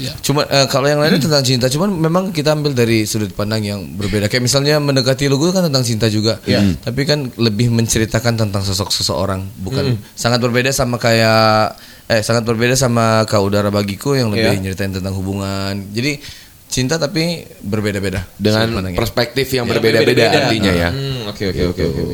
Ya. 0.00 0.16
Cuma 0.24 0.48
eh, 0.48 0.64
kalau 0.66 0.88
yang 0.88 0.98
lainnya 0.98 1.20
tentang 1.20 1.44
cinta, 1.44 1.68
cuman 1.68 1.92
memang 1.92 2.24
kita 2.32 2.56
ambil 2.56 2.72
dari 2.72 3.04
sudut 3.04 3.28
pandang 3.32 3.60
yang 3.60 3.84
berbeda. 3.92 4.26
Kayak 4.26 4.48
misalnya 4.48 4.80
mendekati 4.80 5.28
lugu 5.28 5.52
kan 5.52 5.60
tentang 5.60 5.84
cinta 5.84 6.08
juga, 6.08 6.40
tapi 6.80 7.04
kan 7.04 7.28
lebih 7.36 7.68
menceritakan 7.68 8.40
tentang 8.40 8.64
sosok 8.64 8.88
seseorang, 9.18 9.42
bukan 9.58 9.84
sangat 10.14 10.38
berbeda 10.38 10.70
sama 10.70 10.94
kayak 11.02 11.74
eh 12.06 12.22
sangat 12.22 12.46
berbeda 12.46 12.78
sama 12.78 13.26
kau 13.26 13.50
udara 13.50 13.68
bagiku 13.74 14.14
yang 14.14 14.30
lebih 14.30 14.62
nyeritain 14.62 14.94
tentang 14.94 15.12
hubungan. 15.18 15.74
Jadi 15.90 16.22
cinta 16.68 17.00
tapi 17.00 17.48
berbeda-beda 17.64 18.28
Dengan 18.36 18.92
perspektif 18.92 19.48
yang 19.50 19.66
berbeda-beda 19.66 20.30
artinya 20.30 20.72
ya. 20.72 20.90
Hmm, 20.94 21.26
oke 21.26 21.42
oke 21.50 21.62
oke 21.74 21.82
oke. 21.82 22.04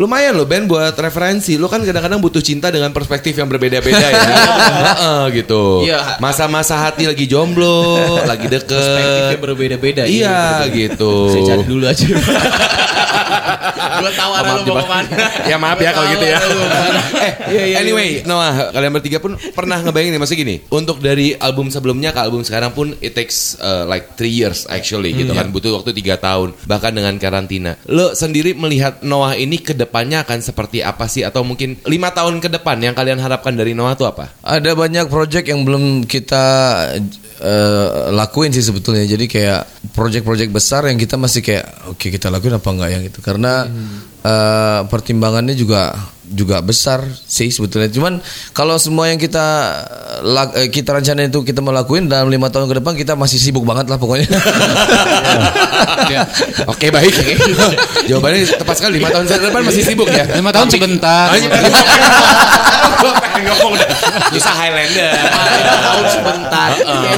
Lumayan 0.00 0.34
loh 0.34 0.48
Ben 0.48 0.66
buat 0.66 0.96
referensi. 0.98 1.54
Lu 1.54 1.70
kan 1.70 1.84
kadang-kadang 1.84 2.18
butuh 2.18 2.42
cinta 2.42 2.72
dengan 2.74 2.90
perspektif 2.90 3.38
yang 3.38 3.46
berbeda-beda 3.46 4.02
ya. 4.02 4.20
Heeh, 4.88 5.22
gitu. 5.42 5.86
Iya. 5.86 6.18
Masa-masa 6.18 6.80
hati 6.80 7.06
lagi 7.06 7.30
jomblo, 7.30 8.18
lagi 8.26 8.50
Perspektifnya 8.50 9.36
deket. 9.36 9.40
berbeda-beda. 9.40 10.02
Iya 10.08 10.66
gitu. 10.72 11.30
Saya 11.30 11.42
cari 11.54 11.64
dulu 11.68 11.84
aja. 11.86 12.06
Gua 14.02 14.12
tahu 14.12 14.32
arah 14.34 14.52
lu 14.58 14.62
mau 14.66 14.76
ke 14.82 14.86
mana. 14.90 15.16
ya 15.46 15.56
maaf 15.56 15.78
ya 15.78 15.90
kalau 15.94 16.06
gitu 16.10 16.26
ya. 16.26 16.38
eh, 17.26 17.32
Iya, 17.52 17.64
iya, 17.68 17.76
anyway, 17.84 18.08
Noah, 18.24 18.72
kalian 18.72 18.92
bertiga 18.96 19.18
pun 19.20 19.36
pernah 19.52 19.78
ngebayangin 19.84 20.16
nih, 20.16 20.20
maksudnya 20.20 20.40
gini, 20.42 20.56
untuk 20.72 20.98
dari 20.98 21.36
album 21.36 21.68
sebelumnya 21.68 22.10
ke 22.10 22.20
album 22.22 22.42
sekarang 22.42 22.72
pun 22.72 22.96
it 23.04 23.12
takes 23.12 23.54
uh, 23.60 23.84
like 23.84 24.16
three 24.16 24.32
years 24.32 24.64
actually 24.72 25.12
gitu 25.12 25.36
kan, 25.36 25.52
butuh 25.52 25.76
waktu 25.76 25.92
tiga 25.92 26.16
tahun, 26.16 26.56
bahkan 26.64 26.96
dengan 26.96 27.14
karantina. 27.20 27.76
Lo 27.86 28.16
sendiri 28.16 28.56
melihat 28.56 29.04
Noah 29.04 29.36
ini 29.36 29.60
ke 29.60 29.76
depannya 29.76 30.24
akan 30.24 30.40
seperti 30.40 30.80
apa 30.80 31.06
sih, 31.06 31.22
atau 31.22 31.44
mungkin 31.44 31.76
lima 31.84 32.08
tahun 32.10 32.40
ke 32.40 32.48
depan 32.48 32.80
yang 32.80 32.96
kalian 32.96 33.20
harapkan 33.20 33.52
dari 33.52 33.76
Noah 33.76 33.92
itu 33.94 34.08
apa? 34.08 34.32
Ada 34.40 34.72
banyak 34.72 35.06
project 35.12 35.46
yang 35.46 35.62
belum 35.62 36.08
kita 36.08 36.44
eh, 37.42 38.14
lakuin 38.14 38.54
sih 38.54 38.62
sebetulnya. 38.62 39.02
Jadi 39.02 39.26
kayak 39.26 39.90
project-project 39.92 40.50
besar 40.54 40.86
yang 40.86 40.96
kita 40.96 41.18
masih 41.18 41.42
kayak 41.42 41.66
oke 41.90 42.06
kita 42.06 42.30
lakuin 42.30 42.56
apa 42.56 42.68
enggak 42.70 42.90
yang 42.94 43.02
itu. 43.02 43.18
Karena 43.18 43.66
eh, 44.22 44.80
pertimbangannya 44.86 45.58
juga 45.58 45.90
juga 46.32 46.64
besar 46.64 47.04
sih 47.12 47.52
sebetulnya. 47.52 47.92
Cuman 47.92 48.16
kalau 48.56 48.80
semua 48.80 49.12
yang 49.12 49.20
kita 49.20 49.44
eh, 50.56 50.72
kita 50.72 50.96
rencanain 50.96 51.28
itu 51.28 51.44
kita 51.44 51.60
mau 51.60 51.74
lakuin 51.74 52.08
dalam 52.08 52.32
lima 52.32 52.48
tahun 52.48 52.70
ke 52.70 52.80
depan 52.80 52.96
kita 52.96 53.12
masih 53.18 53.36
sibuk 53.36 53.68
banget 53.68 53.90
lah 53.90 53.98
pokoknya. 54.00 54.28
Ya. 56.12 56.28
Oke 56.68 56.92
baik, 56.92 57.14
jawabannya 58.10 58.44
tepat 58.44 58.74
sekali. 58.76 59.00
Lima 59.00 59.08
tahun 59.08 59.24
ke 59.24 59.48
depan 59.48 59.62
masih 59.64 59.82
sibuk 59.86 60.10
ya. 60.10 60.28
Lima 60.34 60.50
tahun 60.52 60.68
sebentar. 60.68 61.32
Pengen 63.32 63.48
ngomong 63.56 63.72
udah 63.76 63.88
bisa 64.30 64.50
Highlander. 64.52 65.12
Tahun 65.16 66.04
sebentar. 66.08 66.68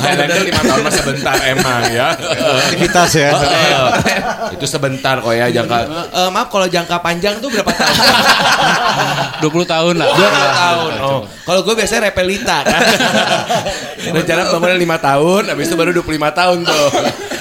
Highlander 0.01 0.39
lima 0.47 0.63
tahun 0.63 0.83
masa 0.87 1.01
bentar 1.03 1.37
emang 1.47 1.83
ya. 1.91 2.09
Aktivitas 2.71 3.11
ya. 3.19 3.31
itu 4.55 4.67
sebentar 4.71 5.19
kok 5.19 5.35
ya 5.35 5.51
jangka. 5.51 5.79
Eh, 6.15 6.31
maaf 6.31 6.49
kalau 6.49 6.67
jangka 6.71 6.97
panjang 7.03 7.39
tuh 7.43 7.51
berapa 7.51 7.71
tahun? 7.75 7.99
20 9.43 9.67
tahun 9.67 9.95
lah. 9.99 10.09
20 10.15 10.63
tahun. 10.63 10.93
Oh, 11.05 11.21
kalau 11.45 11.61
gue 11.67 11.75
biasanya 11.77 12.11
repelita 12.11 12.63
kan. 12.65 12.81
Rencana 14.17 14.41
pembangunan 14.53 14.99
5 15.01 15.09
tahun, 15.09 15.43
habis 15.53 15.67
itu 15.69 15.77
baru 15.77 15.91
25 15.97 16.39
tahun 16.39 16.59
tuh. 16.65 16.89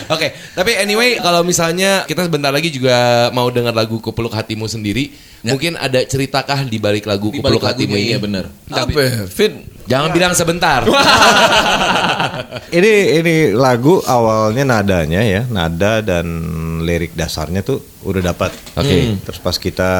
Oke, 0.10 0.34
tapi 0.58 0.72
anyway 0.76 1.20
kalau 1.20 1.44
misalnya 1.44 2.04
kita 2.08 2.28
sebentar 2.28 2.52
lagi 2.52 2.70
juga 2.74 3.30
mau 3.32 3.48
dengar 3.54 3.72
lagu 3.72 4.00
Kupeluk 4.00 4.34
Hatimu 4.34 4.68
sendiri, 4.68 5.14
mungkin 5.44 5.76
ada 5.80 6.04
ceritakah 6.04 6.66
di 6.68 6.78
balik 6.80 7.08
lagu 7.08 7.32
Di 7.32 7.40
Kupeluk 7.40 7.64
Hatimu 7.64 7.96
ini? 7.96 8.12
iya 8.12 8.18
benar. 8.20 8.52
Ya? 8.68 8.84
Fit 9.28 9.54
Jangan 9.84 10.10
bilang 10.12 10.32
sebentar. 10.32 10.88
ini 12.78 12.92
ini 13.20 13.36
lagu 13.52 14.00
awalnya 14.00 14.64
nadanya 14.64 15.22
ya, 15.22 15.42
nada 15.46 16.00
dan 16.00 16.26
lirik 16.84 17.14
dasarnya 17.14 17.64
tuh 17.64 17.84
udah 18.04 18.22
dapat. 18.24 18.52
Oke. 18.76 19.20
Terus 19.20 19.40
pas 19.40 19.56
kita 19.56 19.92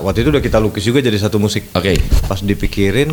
waktu 0.00 0.22
itu 0.22 0.30
udah 0.30 0.42
kita 0.42 0.58
lukis 0.58 0.82
juga 0.82 0.98
jadi 0.98 1.18
satu 1.18 1.38
musik. 1.38 1.70
Oke. 1.74 1.98
Pas 2.26 2.38
dipikirin, 2.38 3.10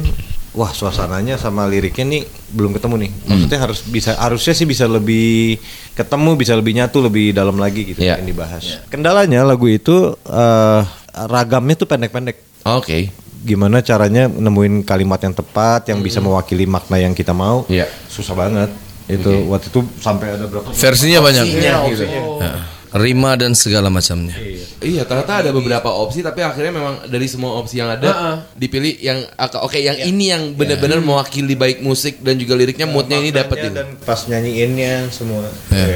wah 0.53 0.69
suasananya 0.69 1.38
sama 1.38 1.65
liriknya 1.65 2.05
nih 2.05 2.21
belum 2.53 2.73
ketemu 2.73 2.95
nih. 3.05 3.11
Maksudnya 3.25 3.59
harus 3.59 3.79
bisa 3.83 4.11
harusnya 4.17 4.53
sih 4.53 4.65
bisa 4.65 4.85
lebih 4.85 5.57
ketemu, 5.93 6.31
bisa 6.38 6.53
lebih 6.53 6.73
nyatu, 6.73 7.01
lebih 7.01 7.33
dalam 7.33 7.57
lagi 7.57 7.93
gitu 7.93 7.99
Iya. 8.01 8.21
yang 8.21 8.29
dibahas. 8.29 8.81
Kendalanya 8.89 9.41
lagu 9.45 9.65
itu 9.65 10.13
eh, 10.21 10.81
ragamnya 11.15 11.75
tuh 11.75 11.88
pendek-pendek. 11.89 12.38
Oke. 12.65 13.09
Gimana 13.45 13.86
caranya 13.86 14.25
nemuin 14.25 14.81
kalimat 14.81 15.21
yang 15.21 15.38
tepat 15.38 15.86
yang 15.93 16.01
bisa 16.01 16.17
mewakili 16.17 16.65
makna 16.65 16.97
yang 16.97 17.13
kita 17.13 17.29
mau? 17.29 17.62
Iya. 17.69 17.86
Susah 18.10 18.34
banget. 18.34 18.73
Itu 19.05 19.53
waktu 19.53 19.69
itu 19.69 19.86
sampai 20.01 20.34
ada 20.34 20.49
berapa? 20.49 20.73
versinya 20.73 21.21
banyak. 21.21 21.45
gitu. 21.45 22.03
Ya. 22.41 22.74
Rima 22.95 23.36
dan 23.36 23.51
segala 23.51 23.91
macamnya. 23.91 24.31
Iya, 24.79 25.03
ternyata 25.03 25.43
ada 25.43 25.51
beberapa 25.51 25.91
opsi 25.91 26.23
tapi 26.23 26.39
akhirnya 26.39 26.71
memang 26.71 26.95
dari 27.12 27.27
semua 27.27 27.60
opsi 27.60 27.84
yang 27.84 27.91
ada 27.91 28.39
dipilih 28.55 28.95
yang 29.03 29.19
oke 29.36 29.75
yang 29.75 29.99
ini 29.99 30.31
yang 30.31 30.55
benar-benar 30.55 31.03
mewakili 31.03 31.60
baik 31.60 31.84
musik 31.84 32.23
dan 32.23 32.39
juga 32.39 32.55
liriknya 32.55 32.88
moodnya 32.88 33.19
ini 33.19 33.36
dapat 33.36 33.67
dan 33.67 33.99
pas 33.99 34.23
nyanyiinnya 34.31 35.12
semua. 35.12 35.43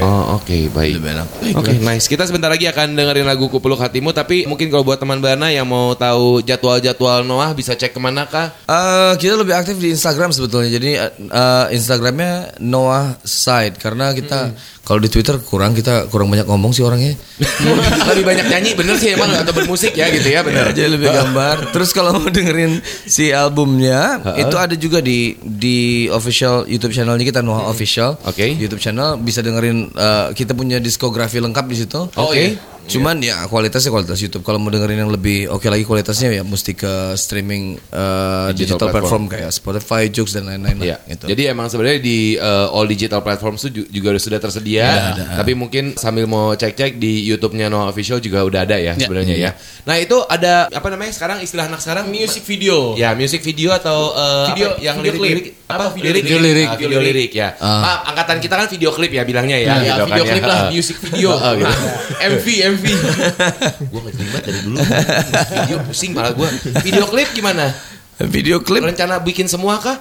Oh 0.04 0.36
oke 0.36 0.68
baik. 0.76 1.00
Lebih 1.00 1.10
enak. 1.16 1.28
Oke 1.56 1.72
nice. 1.80 2.04
Kita 2.04 2.28
sebentar 2.28 2.52
lagi 2.52 2.68
akan 2.68 2.92
dengerin 2.92 3.24
lagu 3.24 3.48
Kupeluk 3.48 3.80
Hatimu 3.80 4.12
tapi 4.12 4.44
mungkin 4.44 4.68
kalau 4.68 4.84
buat 4.84 5.00
teman 5.00 5.24
Bana 5.24 5.48
yang 5.48 5.64
mau 5.64 5.96
tahu 5.96 6.44
jadwal-jadwal 6.44 7.24
Noah 7.24 7.56
bisa 7.56 7.72
cek 7.72 7.96
ke 7.96 8.00
mana 8.00 8.28
kah? 8.28 8.52
Eh, 8.68 9.12
kita 9.16 9.40
lebih 9.40 9.56
aktif 9.56 9.80
di 9.80 9.88
Instagram 9.88 10.36
sebetulnya. 10.36 10.68
Jadi 10.68 11.00
eh, 11.00 11.64
Instagramnya 11.72 12.60
Noah 12.60 13.16
Side 13.24 13.80
karena 13.80 14.12
kita 14.12 14.52
kalau 14.84 15.00
di 15.00 15.08
Twitter 15.08 15.40
kurang 15.40 15.72
kita 15.72 16.04
kurang 16.12 16.28
banyak 16.28 16.44
ngomong 16.44 16.76
sih. 16.76 16.89
Orangnya. 16.90 17.14
Lebih 18.10 18.24
banyak 18.26 18.46
nyanyi 18.50 18.70
bener 18.74 18.98
sih 18.98 19.14
emang 19.14 19.30
atau 19.30 19.54
bermusik 19.54 19.94
ya 19.94 20.10
gitu 20.10 20.26
ya 20.26 20.42
bener. 20.42 20.74
Jadi 20.74 20.90
lebih 20.90 21.08
gambar. 21.08 21.56
Terus 21.74 21.90
kalau 21.94 22.18
mau 22.18 22.26
dengerin 22.26 22.82
si 23.06 23.30
albumnya 23.30 24.18
itu 24.36 24.56
ada 24.58 24.74
juga 24.74 24.98
di 24.98 25.38
di 25.40 26.10
official 26.10 26.66
YouTube 26.66 26.92
channelnya 26.92 27.22
kita 27.22 27.40
Noah 27.40 27.70
Official. 27.70 28.18
Oke. 28.26 28.52
YouTube 28.58 28.82
channel 28.82 29.16
bisa 29.22 29.40
dengerin 29.40 29.94
eh, 29.94 30.26
kita 30.34 30.52
punya 30.52 30.82
diskografi 30.82 31.38
lengkap 31.38 31.64
di 31.70 31.76
situ. 31.78 32.00
Oke. 32.18 32.58
Cuman 32.90 33.16
ya 33.18 33.46
kualitasnya 33.46 33.88
kualitas 33.88 34.18
YouTube. 34.18 34.42
Kalau 34.42 34.56
mau 34.56 34.68
dengerin 34.68 34.98
yang 34.98 35.08
lebih 35.08 35.46
oke 35.48 35.64
lagi 35.64 35.82
kualitasnya 35.82 36.30
ya 36.32 36.42
mesti 36.42 36.72
ke 36.72 36.90
streaming 37.14 37.78
eh, 37.78 38.46
Digital 38.50 38.76
digital, 38.76 38.88
platform. 38.90 39.00
platform. 39.00 39.24
kayak 39.28 39.50
Spotify, 39.50 40.02
Joox 40.06 40.28
dan 40.32 40.44
lain-lain 40.44 40.76
Iya. 40.80 40.96
lah. 40.96 41.00
Gitu. 41.06 41.24
Jadi 41.26 41.42
emang 41.46 41.66
sebenarnya 41.66 42.00
di 42.00 42.18
uh, 42.34 42.68
all 42.70 42.84
digital 42.84 43.20
platforms 43.20 43.62
itu 43.62 43.70
ju- 43.76 43.88
juga 43.92 44.16
sudah 44.16 44.38
tersedia. 44.38 44.86
Tapi 45.32 45.52
mungkin 45.54 45.94
sambil 45.94 46.24
mau 46.24 46.52
cek-cek 46.52 46.96
di 46.96 47.22
YouTube-nya 47.24 47.66
Noah 47.66 47.88
Official 47.88 48.18
juga 48.18 48.42
udah 48.42 48.62
ada 48.62 48.76
ya 48.76 48.92
sebenarnya 48.94 49.36
ya. 49.38 49.50
Nah, 49.82 49.96
itu 49.96 50.16
ada 50.22 50.66
apa 50.68 50.88
namanya 50.88 51.10
sekarang 51.10 51.38
istilah 51.40 51.66
anak 51.66 51.78
sekarang 51.78 52.08
Music 52.08 52.42
video. 52.42 52.92
Ya, 52.94 53.14
music 53.14 53.40
video 53.40 53.70
atau 53.70 54.10
uh, 54.10 54.50
Video- 54.50 54.72
apa, 54.72 54.80
yang 54.80 54.96
video 54.98 55.12
lirik-lirik 55.14 55.46
apa? 55.66 55.84
Video 55.90 56.10
lirik, 56.10 56.22
klip? 56.24 56.40
Lirik. 56.40 56.66
Ah, 56.66 56.76
video 56.76 57.00
lirik 57.00 57.30
ya. 57.32 57.48
Ah, 57.56 58.02
angkatan 58.04 58.38
kita 58.38 58.54
kan 58.54 58.66
video 58.66 58.90
klip 58.90 59.10
ya 59.10 59.22
bilangnya 59.22 59.56
ya. 59.56 59.68
Ya, 59.72 59.94
gitu 59.94 60.02
video 60.08 60.24
kan 60.24 60.32
klip 60.32 60.42
ya. 60.42 60.48
lah, 60.48 60.58
Ah. 60.58 60.68
music 60.68 60.96
video. 60.98 61.30
Ah, 61.32 61.52
gitu. 61.54 61.74
MV, 62.32 62.46
MV. 62.74 62.79
Gue 62.80 64.00
gak 64.04 64.14
terima 64.16 64.38
dari 64.40 64.60
dulu. 64.64 64.76
video 65.52 65.78
pusing 65.84 66.12
malah 66.16 66.32
gue. 66.32 66.48
Video 66.84 67.04
klip 67.06 67.28
gimana? 67.36 67.68
Video 68.22 68.60
klip 68.60 68.82
Rencana 68.82 69.16
bikin 69.18 69.46
semua 69.46 69.76
kah? 69.76 69.96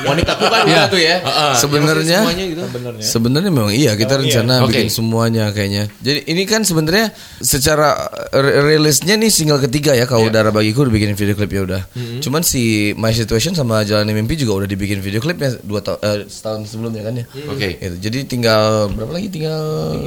Wanita 0.00 0.32
kan 0.34 0.64
Iya. 0.64 0.88
tuh 0.88 0.96
ya. 0.96 1.20
Heeh. 1.20 1.52
Sebenarnya- 1.54 1.88
Ya, 1.90 1.92
maksudnya 1.92 2.18
semuanya 2.18 2.44
gitu. 2.46 2.62
Sebenarnya 3.02 3.50
memang 3.50 3.70
iya 3.70 3.92
kita 3.92 4.14
rencana 4.16 4.54
Oke. 4.60 4.72
bikin 4.72 4.88
semuanya 4.88 5.44
kayaknya. 5.50 5.92
Jadi 5.98 6.20
ini 6.26 6.42
kan 6.44 6.62
sebenarnya 6.62 7.12
secara 7.38 7.94
re- 8.30 8.56
rilisnya 8.70 9.14
nih 9.14 9.28
single 9.28 9.60
ketiga 9.60 9.92
ya 9.92 10.04
kalau 10.04 10.26
udara 10.26 10.48
bagiku 10.48 10.82
udah 10.82 10.92
bikin 10.92 11.12
video 11.12 11.34
klip 11.34 11.50
ya 11.50 11.62
udah. 11.62 11.82
Cuman 12.18 12.40
si 12.40 12.62
My 12.94 13.12
Situation 13.12 13.52
sama 13.52 13.82
Jalani 13.82 14.10
Mimpi 14.10 14.34
juga 14.34 14.64
udah 14.64 14.68
dibikin 14.68 14.98
video 14.98 15.20
klipnya 15.20 15.60
dua 15.60 15.78
tahun 15.78 15.98
eh, 16.00 16.16
setahun 16.26 16.64
sebelumnya 16.66 17.02
kan 17.02 17.14
ya. 17.14 17.24
Oke. 17.46 17.68
Gitu. 17.76 17.96
Jadi 18.00 18.18
tinggal 18.26 18.88
berapa 18.88 19.12
lagi? 19.12 19.28
Tinggal 19.28 19.60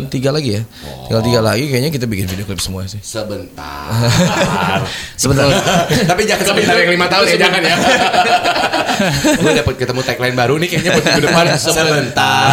tiga 0.09 0.29
lagi 0.29 0.57
ya. 0.57 0.61
Tinggal 1.05 1.21
tiga 1.21 1.39
lagi 1.39 1.65
kayaknya 1.67 1.91
kita 1.91 2.05
bikin 2.05 2.25
video 2.25 2.43
klip 2.43 2.57
semua 2.57 2.83
sih. 2.85 2.97
Sebentar. 2.99 4.09
Sebentar. 5.21 5.45
Tapi 6.09 6.21
jangan 6.25 6.45
sebentar 6.47 6.75
yang 6.81 6.91
lima 6.91 7.02
tahun 7.09 7.25
ya 7.33 7.37
jangan 7.47 7.61
ya. 7.61 7.75
Gue 9.41 9.51
dapat 9.57 9.73
ketemu 9.77 10.01
tagline 10.05 10.35
baru 10.37 10.53
nih 10.61 10.67
kayaknya 10.69 10.91
buat 10.93 11.05
minggu 11.05 11.23
depan 11.25 11.45
sebentar. 11.65 12.45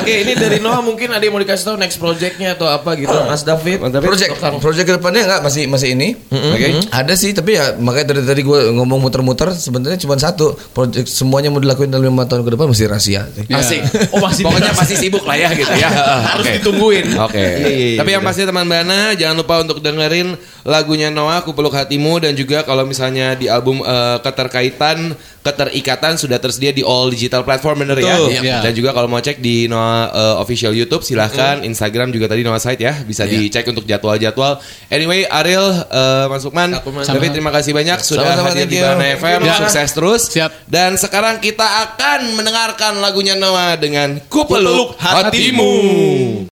Oke, 0.00 0.12
ini 0.24 0.32
dari 0.36 0.58
Noah 0.60 0.84
mungkin 0.84 1.08
ada 1.12 1.22
yang 1.22 1.32
mau 1.32 1.40
dikasih 1.40 1.64
tahu 1.72 1.76
next 1.80 1.96
projectnya 1.96 2.54
atau 2.54 2.68
apa 2.68 2.92
gitu, 3.00 3.12
Mas 3.24 3.42
David. 3.44 3.80
Project 3.80 4.36
project 4.60 4.86
ke 4.88 4.94
depannya 5.00 5.22
enggak 5.24 5.40
masih 5.44 5.62
masih 5.68 5.96
ini. 5.96 6.14
Oke. 6.28 6.84
Ada 6.92 7.14
sih 7.16 7.32
tapi 7.32 7.56
ya 7.56 7.76
makanya 7.80 8.14
dari 8.16 8.22
tadi 8.24 8.40
gue 8.44 8.60
ngomong 8.72 9.00
muter-muter 9.00 9.52
sebenarnya 9.56 9.98
cuma 10.02 10.16
satu. 10.20 10.54
Project 10.76 11.08
semuanya 11.08 11.48
mau 11.48 11.60
dilakuin 11.60 11.88
dalam 11.88 12.12
lima 12.12 12.28
tahun 12.28 12.44
ke 12.44 12.50
depan 12.56 12.66
masih 12.68 12.86
rahasia. 12.92 13.28
sih. 13.32 13.48
Asik. 13.48 13.80
Oh 14.12 14.20
masih 14.20 14.44
pokoknya 14.44 14.72
pasti 14.76 14.94
sibuk 15.00 15.24
lah 15.24 15.36
ya 15.40 15.48
gitu 15.56 15.72
ya. 15.72 15.88
Harus 16.36 16.46
ditungguin. 16.60 17.16
Oke. 17.16 17.46
Tapi 17.96 18.10
yang 18.12 18.22
pasti 18.24 18.44
teman 18.44 18.68
Bana 18.68 19.12
jangan 19.16 19.36
lupa 19.40 19.60
untuk 19.60 19.80
dengerin 19.84 20.36
lagunya 20.62 21.10
Noah 21.10 21.42
Ku 21.42 21.52
Peluk 21.52 21.74
Hatimu 21.74 22.22
dan 22.22 22.32
juga 22.38 22.62
kalau 22.62 22.86
misalnya 22.92 23.32
di 23.32 23.48
album 23.48 23.80
eh, 23.80 24.18
keterkaitan 24.20 25.16
keterikatan 25.42 26.20
sudah 26.20 26.38
tersedia 26.38 26.70
di 26.70 26.86
all 26.86 27.10
digital 27.10 27.42
platform 27.42 27.82
bener 27.88 27.98
ya. 27.98 28.14
Betul. 28.14 28.28
Iya. 28.44 28.58
Dan 28.60 28.72
juga 28.76 28.92
kalau 28.92 29.08
mau 29.08 29.18
cek 29.18 29.40
di 29.40 29.66
Noah 29.66 30.12
eh, 30.12 30.36
official 30.44 30.76
YouTube 30.76 31.00
silahkan 31.00 31.64
Instagram 31.64 32.12
juga 32.12 32.28
tadi 32.28 32.44
Noah 32.44 32.60
site 32.60 32.84
ya 32.84 32.94
bisa 33.02 33.24
dicek 33.24 33.64
untuk 33.66 33.88
jadwal-jadwal. 33.88 34.60
Anyway 34.92 35.24
Ariel 35.26 35.88
Mas 36.28 36.44
Lukman, 36.44 36.76
David 37.08 37.32
terima 37.32 37.50
kasih 37.50 37.72
banyak 37.72 37.98
sudah 38.04 38.36
Sama-sama, 38.36 38.52
hadir 38.52 38.68
di. 38.68 38.78
Bana 38.82 39.06
FM. 39.16 39.40
Ya. 39.48 39.56
Sukses 39.64 39.90
terus. 39.96 40.22
Siap. 40.28 40.50
Dan 40.68 41.00
sekarang 41.00 41.40
kita 41.40 41.64
akan 41.88 42.36
mendengarkan 42.36 43.00
lagunya 43.00 43.32
Noah 43.38 43.80
dengan 43.80 44.20
Ku 44.28 44.44
Peluk 44.44 44.98
Hatimu. 45.00 46.51